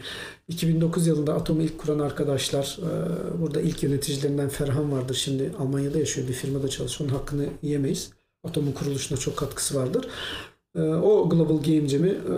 2009 0.48 1.06
yılında 1.06 1.34
Atom'u 1.34 1.62
ilk 1.62 1.78
kuran 1.78 1.98
arkadaşlar, 1.98 2.78
e, 2.82 3.42
burada 3.42 3.60
ilk 3.60 3.82
yöneticilerinden 3.82 4.48
Ferhan 4.48 4.92
vardır. 4.92 5.14
Şimdi 5.14 5.52
Almanya'da 5.58 5.98
yaşıyor. 5.98 6.28
Bir 6.28 6.32
firmada 6.32 6.68
çalışıyor. 6.68 7.10
Onun 7.10 7.18
hakkını 7.18 7.46
yemeyiz. 7.62 8.10
Atom'un 8.44 8.72
kuruluşuna 8.72 9.18
çok 9.18 9.36
katkısı 9.36 9.74
vardır. 9.74 10.08
E, 10.76 10.80
O 10.80 11.28
Global 11.28 11.56
Game 11.56 11.88
Jam'i 11.88 12.08
e, 12.08 12.34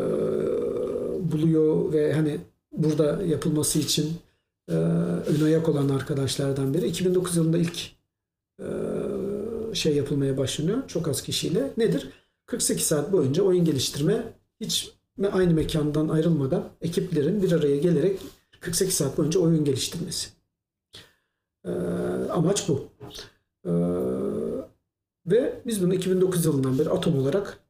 buluyor 1.32 1.92
ve 1.92 2.12
hani 2.12 2.38
burada 2.72 3.22
yapılması 3.22 3.78
için 3.78 4.16
e, 4.68 4.72
ön 4.72 5.44
ayak 5.44 5.68
olan 5.68 5.88
arkadaşlardan 5.88 6.74
biri. 6.74 6.86
2009 6.86 7.36
yılında 7.36 7.58
ilk 7.58 7.90
e, 8.60 8.66
şey 9.74 9.96
yapılmaya 9.96 10.38
başlanıyor. 10.38 10.88
Çok 10.88 11.08
az 11.08 11.22
kişiyle. 11.22 11.72
Nedir? 11.76 12.10
48 12.46 12.86
saat 12.86 13.12
boyunca 13.12 13.42
oyun 13.42 13.64
geliştirme 13.64 14.32
hiç 14.60 14.92
aynı 15.32 15.54
mekandan 15.54 16.08
ayrılmadan 16.08 16.68
ekiplerin 16.80 17.42
bir 17.42 17.52
araya 17.52 17.76
gelerek 17.76 18.20
48 18.60 18.94
saat 18.94 19.18
boyunca 19.18 19.40
oyun 19.40 19.64
geliştirmesi. 19.64 20.28
E, 21.64 21.70
amaç 22.30 22.68
bu. 22.68 22.88
E, 23.64 23.72
ve 25.26 25.62
biz 25.66 25.82
bunu 25.82 25.94
2009 25.94 26.44
yılından 26.44 26.78
beri 26.78 26.90
Atom 26.90 27.18
olarak 27.18 27.65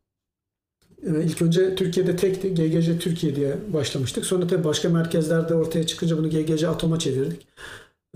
İlk 1.03 1.43
önce 1.43 1.75
Türkiye'de 1.75 2.17
tekti. 2.17 2.55
GGC 2.55 2.99
Türkiye 2.99 3.37
diye 3.37 3.57
başlamıştık. 3.73 4.27
Sonra 4.27 4.47
tabii 4.47 4.65
başka 4.65 4.89
merkezlerde 4.89 5.55
ortaya 5.55 5.87
çıkınca 5.87 6.19
bunu 6.19 6.31
GGC 6.31 6.69
Atom'a 6.69 6.99
çevirdik. 6.99 7.47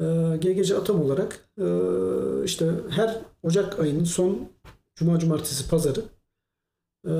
Ee, 0.01 0.37
GGC 0.41 0.77
Atom 0.77 1.03
olarak 1.03 1.39
e, 1.59 1.65
işte 2.45 2.71
her 2.91 3.19
Ocak 3.43 3.81
ayının 3.81 4.05
son 4.05 4.49
Cuma, 4.95 5.19
Cumartesi, 5.19 5.69
Pazarı 5.69 6.01
e, 7.07 7.13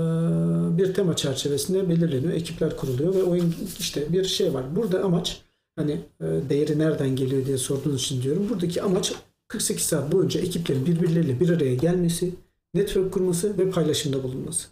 bir 0.79 0.95
tema 0.95 1.17
çerçevesinde 1.17 1.89
belirleniyor. 1.89 2.33
Ekipler 2.33 2.77
kuruluyor 2.77 3.15
ve 3.15 3.23
oyun 3.23 3.55
işte 3.79 4.13
bir 4.13 4.25
şey 4.25 4.55
var. 4.55 4.77
Burada 4.77 5.05
amaç 5.05 5.43
hani 5.77 5.93
e, 6.21 6.25
değeri 6.49 6.79
nereden 6.79 7.17
geliyor 7.17 7.47
diye 7.47 7.59
sorduğunuz 7.59 8.03
için 8.03 8.23
diyorum. 8.23 8.49
Buradaki 8.49 8.83
amaç 8.83 9.15
48 9.49 9.87
saat 9.87 10.13
boyunca 10.13 10.41
ekiplerin 10.41 10.87
birbirleriyle 10.87 11.41
bir 11.41 11.51
araya 11.51 11.75
gelmesi, 11.75 12.35
network 12.75 13.13
kurması 13.13 13.59
ve 13.59 13.71
paylaşımda 13.71 14.23
bulunması. 14.23 14.69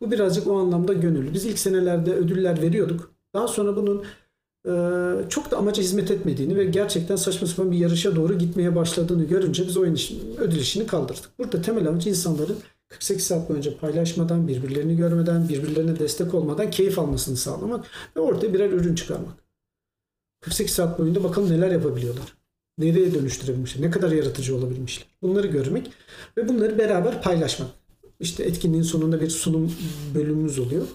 Bu 0.00 0.10
birazcık 0.10 0.46
o 0.46 0.58
anlamda 0.58 0.92
gönüllü. 0.92 1.34
Biz 1.34 1.44
ilk 1.44 1.58
senelerde 1.58 2.14
ödüller 2.14 2.62
veriyorduk. 2.62 3.10
Daha 3.34 3.48
sonra 3.48 3.76
bunun 3.76 4.04
e, 4.66 4.72
çok 5.28 5.50
da 5.50 5.56
amaca 5.56 5.82
hizmet 5.82 6.10
etmediğini 6.10 6.56
ve 6.56 6.64
gerçekten 6.64 7.16
saçma 7.16 7.48
sapan 7.48 7.72
bir 7.72 7.78
yarışa 7.78 8.16
doğru 8.16 8.38
gitmeye 8.38 8.76
başladığını 8.76 9.24
görünce 9.24 9.66
biz 9.66 9.76
oyun 9.76 9.94
işini, 9.94 10.20
ödül 10.38 10.58
işini 10.60 10.86
kaldırdık. 10.86 11.38
Burada 11.38 11.62
temel 11.62 11.88
amaç 11.88 12.06
insanların 12.06 12.56
48 12.88 13.26
saat 13.26 13.48
boyunca 13.48 13.78
paylaşmadan, 13.78 14.48
birbirlerini 14.48 14.96
görmeden, 14.96 15.48
birbirlerine 15.48 15.98
destek 15.98 16.34
olmadan 16.34 16.70
keyif 16.70 16.98
almasını 16.98 17.36
sağlamak 17.36 17.84
ve 18.16 18.20
ortaya 18.20 18.54
birer 18.54 18.70
ürün 18.70 18.94
çıkarmak. 18.94 19.34
48 20.40 20.74
saat 20.74 20.98
boyunca 20.98 21.24
bakalım 21.24 21.50
neler 21.50 21.70
yapabiliyorlar. 21.70 22.36
Nereye 22.78 23.14
dönüştürebilmişler, 23.14 23.86
ne 23.86 23.90
kadar 23.90 24.10
yaratıcı 24.10 24.56
olabilmişler. 24.56 25.06
Bunları 25.22 25.46
görmek 25.46 25.90
ve 26.36 26.48
bunları 26.48 26.78
beraber 26.78 27.22
paylaşmak. 27.22 27.68
İşte 28.22 28.44
etkinliğin 28.44 28.82
sonunda 28.82 29.20
bir 29.20 29.30
sunum 29.30 29.72
bölümümüz 30.14 30.58
oluyor. 30.58 30.86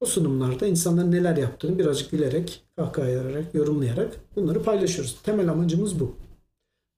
O 0.00 0.06
sunumlarda 0.06 0.66
insanların 0.66 1.12
neler 1.12 1.36
yaptığını 1.36 1.78
birazcık 1.78 2.10
gülerek, 2.10 2.64
kahkahalayarak, 2.76 3.54
yorumlayarak 3.54 4.16
bunları 4.36 4.62
paylaşıyoruz. 4.62 5.16
Temel 5.22 5.48
amacımız 5.48 6.00
bu. 6.00 6.16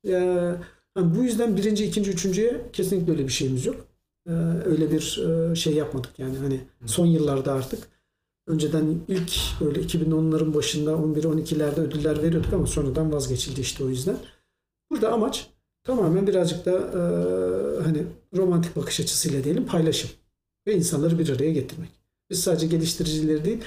Ee, 0.08 0.54
bu 0.96 1.22
yüzden 1.24 1.56
birinci, 1.56 1.84
ikinci, 1.84 2.10
üçüncüye 2.10 2.60
kesinlikle 2.72 3.12
öyle 3.12 3.24
bir 3.24 3.32
şeyimiz 3.32 3.66
yok. 3.66 3.86
Ee, 4.28 4.32
öyle 4.64 4.90
bir 4.90 5.24
e, 5.26 5.54
şey 5.54 5.74
yapmadık 5.74 6.18
yani 6.18 6.38
hani 6.38 6.60
son 6.86 7.06
yıllarda 7.06 7.52
artık. 7.52 7.88
Önceden 8.46 9.00
ilk 9.08 9.32
böyle 9.60 9.80
2010'ların 9.80 10.54
başında 10.54 10.90
11-12'lerde 10.90 11.80
ödüller 11.80 12.22
veriyorduk 12.22 12.52
ama 12.52 12.66
sonradan 12.66 13.12
vazgeçildi 13.12 13.60
işte 13.60 13.84
o 13.84 13.88
yüzden. 13.88 14.16
Burada 14.90 15.12
amaç 15.12 15.53
tamamen 15.84 16.26
birazcık 16.26 16.66
da 16.66 16.70
e, 16.70 17.00
hani 17.82 18.02
romantik 18.36 18.76
bakış 18.76 19.00
açısıyla 19.00 19.44
diyelim 19.44 19.66
paylaşım 19.66 20.10
ve 20.66 20.74
insanları 20.74 21.18
bir 21.18 21.28
araya 21.28 21.52
getirmek. 21.52 21.90
Biz 22.30 22.40
sadece 22.40 22.66
geliştiricileri 22.66 23.44
değil 23.44 23.60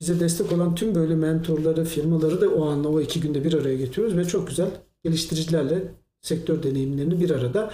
bize 0.00 0.20
destek 0.20 0.52
olan 0.52 0.74
tüm 0.74 0.94
böyle 0.94 1.14
mentorları, 1.14 1.84
firmaları 1.84 2.40
da 2.40 2.48
o 2.48 2.66
anla 2.66 2.88
o 2.88 3.00
iki 3.00 3.20
günde 3.20 3.44
bir 3.44 3.52
araya 3.52 3.76
getiriyoruz 3.76 4.16
ve 4.16 4.24
çok 4.24 4.48
güzel 4.48 4.70
geliştiricilerle 5.04 5.94
sektör 6.20 6.62
deneyimlerini 6.62 7.20
bir 7.20 7.30
arada 7.30 7.72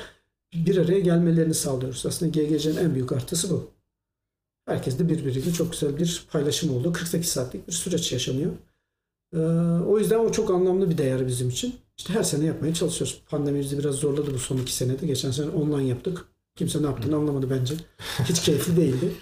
bir 0.55 0.77
araya 0.77 1.01
gelmelerini 1.01 1.55
sağlıyoruz. 1.55 2.07
Aslında 2.07 2.31
GGC'nin 2.31 2.77
en 2.77 2.95
büyük 2.95 3.13
artısı 3.13 3.51
bu. 3.51 3.71
Herkes 4.67 4.99
de 4.99 5.09
birbiriyle 5.09 5.53
çok 5.53 5.73
güzel 5.73 5.97
bir 5.97 6.27
paylaşım 6.31 6.77
oldu. 6.77 6.93
48 6.93 7.29
saatlik 7.29 7.69
bir 7.69 7.73
süreç 7.73 8.13
yaşanıyor. 8.13 8.53
Ee, 9.35 9.39
o 9.87 9.99
yüzden 9.99 10.19
o 10.19 10.33
çok 10.33 10.51
anlamlı 10.51 10.91
bir 10.91 10.99
değer 10.99 11.27
bizim 11.27 11.49
için. 11.49 11.75
İşte 11.99 12.15
her 12.15 12.23
sene 12.23 12.45
yapmaya 12.45 12.75
çalışıyoruz. 12.75 13.23
Pandemi 13.29 13.61
bizi 13.61 13.79
biraz 13.79 13.95
zorladı 13.95 14.35
bu 14.35 14.39
son 14.39 14.57
iki 14.57 14.73
senede. 14.73 15.07
Geçen 15.07 15.31
sene 15.31 15.51
online 15.51 15.89
yaptık. 15.89 16.25
Kimse 16.57 16.83
ne 16.83 16.87
yaptığını 16.87 17.17
anlamadı 17.17 17.51
bence. 17.51 17.75
Hiç 18.25 18.43
keyifli 18.43 18.77
değildi. 18.77 19.13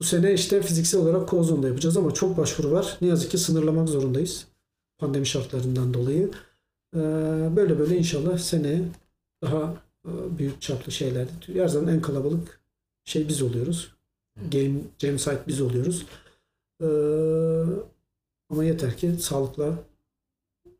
Bu 0.00 0.04
sene 0.04 0.34
işte 0.34 0.62
fiziksel 0.62 1.00
olarak 1.00 1.28
Kozon'da 1.28 1.68
yapacağız 1.68 1.96
ama 1.96 2.14
çok 2.14 2.36
başvuru 2.36 2.70
var. 2.70 2.98
Ne 3.00 3.08
yazık 3.08 3.30
ki 3.30 3.38
sınırlamak 3.38 3.88
zorundayız. 3.88 4.46
Pandemi 4.98 5.26
şartlarından 5.26 5.94
dolayı. 5.94 6.30
Ee, 6.96 6.98
böyle 7.56 7.78
böyle 7.78 7.96
inşallah 7.98 8.38
seneye 8.38 8.82
daha 9.42 9.74
e, 10.06 10.38
büyük 10.38 10.62
çaplı 10.62 10.92
şeyler. 10.92 11.28
Her 11.46 11.68
zaman 11.68 11.94
en 11.94 12.00
kalabalık 12.02 12.60
şey 13.04 13.28
biz 13.28 13.42
oluyoruz. 13.42 13.92
Game 14.52 14.80
Jam 14.98 15.18
Site 15.18 15.42
biz 15.46 15.60
oluyoruz. 15.60 16.06
Ee, 16.82 16.86
ama 18.50 18.64
yeter 18.64 18.96
ki 18.96 19.12
sağlıkla 19.18 19.78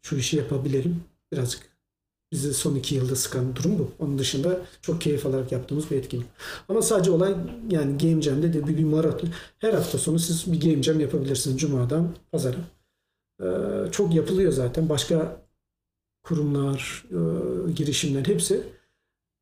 şu 0.02 0.16
işi 0.16 0.36
yapabilelim. 0.36 1.04
Birazcık 1.32 1.72
bizi 2.32 2.54
son 2.54 2.74
iki 2.74 2.94
yılda 2.94 3.16
sıkan 3.16 3.56
durum 3.56 3.78
bu. 3.78 3.90
Onun 3.98 4.18
dışında 4.18 4.60
çok 4.82 5.00
keyif 5.00 5.26
alarak 5.26 5.52
yaptığımız 5.52 5.90
bir 5.90 5.96
etkinlik. 5.96 6.26
Ama 6.68 6.82
sadece 6.82 7.10
olay 7.10 7.34
yani 7.70 7.98
Game 7.98 8.22
Jam'de 8.22 8.52
de 8.52 8.66
bir, 8.66 8.76
bir 8.76 8.84
maraton. 8.84 9.30
Her 9.58 9.72
hafta 9.72 9.98
sonu 9.98 10.18
siz 10.18 10.52
bir 10.52 10.60
Game 10.60 10.82
Jam 10.82 11.00
yapabilirsiniz. 11.00 11.58
Cuma'dan 11.60 12.08
pazara. 12.32 12.56
Ee, 13.42 13.46
çok 13.92 14.14
yapılıyor 14.14 14.52
zaten. 14.52 14.88
Başka 14.88 15.42
kurumlar, 16.22 17.04
e, 17.10 17.72
girişimler 17.72 18.26
hepsi 18.26 18.62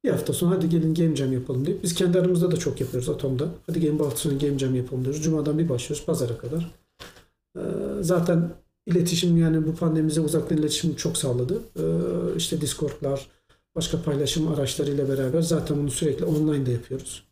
bir 0.04 0.10
hafta 0.10 0.32
sonra 0.32 0.56
hadi 0.56 0.68
gelin 0.68 0.94
Game 0.94 1.16
Jam 1.16 1.32
yapalım 1.32 1.66
diye. 1.66 1.82
Biz 1.82 1.94
kendi 1.94 2.20
aramızda 2.20 2.50
da 2.50 2.56
çok 2.56 2.80
yapıyoruz 2.80 3.08
Atom'da. 3.08 3.48
Hadi 3.66 3.80
gelin 3.80 3.98
bu 3.98 4.06
hafta 4.06 4.18
sonu 4.18 4.38
Game 4.38 4.58
Jam 4.58 4.74
yapalım 4.74 5.04
diyoruz. 5.04 5.22
Cuma'dan 5.22 5.58
bir 5.58 5.68
başlıyoruz 5.68 6.06
pazara 6.06 6.38
kadar. 6.38 6.74
Ee, 7.56 7.60
zaten 8.00 8.50
iletişim 8.86 9.36
yani 9.36 9.66
bu 9.66 9.74
pandemimize 9.74 10.20
uzaktan 10.20 10.58
iletişim 10.58 10.94
çok 10.94 11.16
sağladı. 11.16 11.62
Ee, 11.78 11.82
işte 12.36 12.60
Discord'lar, 12.60 13.26
başka 13.74 14.02
paylaşım 14.02 14.48
araçlarıyla 14.48 15.08
beraber 15.08 15.42
zaten 15.42 15.76
bunu 15.76 15.90
sürekli 15.90 16.24
online 16.24 16.66
de 16.66 16.70
yapıyoruz. 16.70 17.24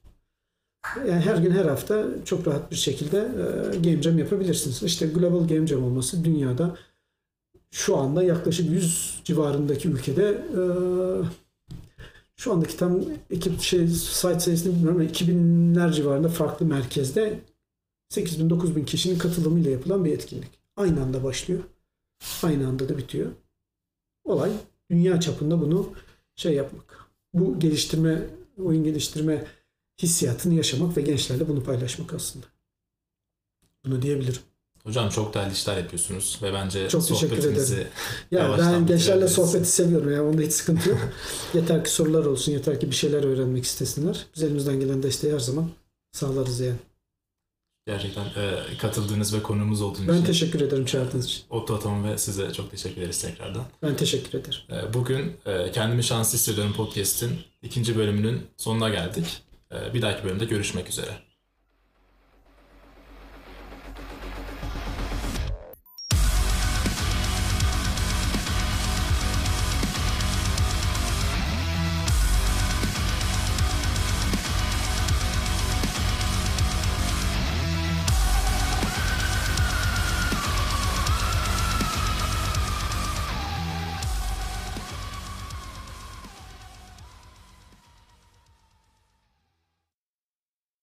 Yani 0.97 1.21
her 1.21 1.37
gün 1.37 1.51
her 1.51 1.65
hafta 1.65 2.07
çok 2.25 2.47
rahat 2.47 2.71
bir 2.71 2.77
şekilde 2.77 3.19
e, 3.19 3.79
Game 3.79 4.03
Jam 4.03 4.19
yapabilirsiniz. 4.19 4.83
İşte 4.83 5.07
Global 5.07 5.49
Game 5.49 5.67
Jam 5.67 5.85
olması 5.85 6.25
dünyada 6.25 6.77
şu 7.71 7.97
anda 7.97 8.23
yaklaşık 8.23 8.71
100 8.71 9.21
civarındaki 9.25 9.89
ülkede 9.89 10.29
e, 10.29 10.63
şu 12.37 12.53
andaki 12.53 12.77
tam 12.77 13.01
ekip 13.31 13.61
şey 13.61 13.89
site 13.89 14.41
sayısını 14.41 14.75
bilmiyorum 14.75 15.01
ama 15.01 15.11
2000'ler 15.11 15.93
civarında 15.93 16.29
farklı 16.29 16.67
merkezde 16.67 17.41
8000 18.09 18.51
9000 18.51 18.85
kişinin 18.85 19.19
katılımıyla 19.19 19.71
yapılan 19.71 20.05
bir 20.05 20.13
etkinlik. 20.13 20.59
Aynı 20.79 21.03
anda 21.03 21.25
başlıyor. 21.25 21.61
Aynı 22.43 22.69
anda 22.69 22.89
da 22.89 22.99
bitiyor. 22.99 23.33
Olay 24.25 24.53
dünya 24.91 25.21
çapında 25.21 25.61
bunu 25.61 25.93
şey 26.37 26.55
yapmak. 26.55 26.99
Bu 27.35 27.61
geliştirme, 27.61 28.27
oyun 28.65 28.85
geliştirme 28.85 29.45
hissiyatını 30.03 30.55
yaşamak 30.55 30.97
ve 30.97 31.01
gençlerle 31.01 31.49
bunu 31.49 31.65
paylaşmak 31.65 32.15
aslında. 32.15 32.47
Bunu 33.85 34.03
diyebilirim. 34.03 34.43
Hocam 34.85 35.09
çok 35.09 35.35
değerli 35.35 35.53
işler 35.53 35.77
yapıyorsunuz 35.77 36.39
ve 36.43 36.53
bence 36.53 36.89
Çok 36.89 37.09
teşekkür 37.09 37.37
sohbetimizi 37.37 37.87
Ya 38.31 38.43
Yavaştan 38.43 38.73
ben 38.75 38.87
gençlerle 38.87 39.29
sohbeti 39.29 39.69
seviyorum 39.69 40.13
ya 40.13 40.25
onda 40.25 40.43
hiç 40.43 40.53
sıkıntı 40.53 40.89
yok. 40.89 40.99
yeter 41.55 41.85
ki 41.85 41.91
sorular 41.91 42.25
olsun, 42.25 42.53
yeter 42.53 42.81
ki 42.81 42.91
bir 42.91 42.95
şeyler 42.95 43.25
öğrenmek 43.25 43.65
istesinler. 43.65 44.27
Biz 44.35 44.43
elimizden 44.43 44.81
gelen 44.81 45.03
desteği 45.03 45.33
her 45.33 45.39
zaman 45.39 45.71
sağlarız 46.13 46.61
yani. 46.61 46.79
Gerçekten 47.89 48.25
e, 48.25 48.77
katıldığınız 48.79 49.35
ve 49.35 49.43
konuğumuz 49.43 49.83
olduğunuz 49.83 50.09
Ben 50.09 50.15
için 50.15 50.25
teşekkür 50.25 50.61
ederim 50.61 50.85
çağırdığınız 50.85 51.27
için. 51.27 51.43
Otto 51.51 51.75
Atom 51.75 52.05
ve 52.05 52.19
size 52.19 52.53
çok 52.53 52.71
teşekkür 52.71 53.01
ederiz 53.03 53.23
tekrardan. 53.23 53.65
Ben 53.83 53.97
teşekkür 53.97 54.39
ederim. 54.39 54.61
E, 54.71 54.95
Bugün 54.95 55.33
e, 55.47 55.73
Kendimi 55.73 56.05
Şanslı 56.05 56.39
Hissediyorum 56.39 56.73
Podcast'in 56.73 57.31
ikinci 57.63 57.97
bölümünün 57.97 58.43
sonuna 58.57 58.89
geldik. 58.89 59.43
E, 59.73 59.95
Bir 59.95 60.03
dahaki 60.03 60.25
bölümde 60.25 60.45
görüşmek 60.45 60.89
üzere. 60.89 61.28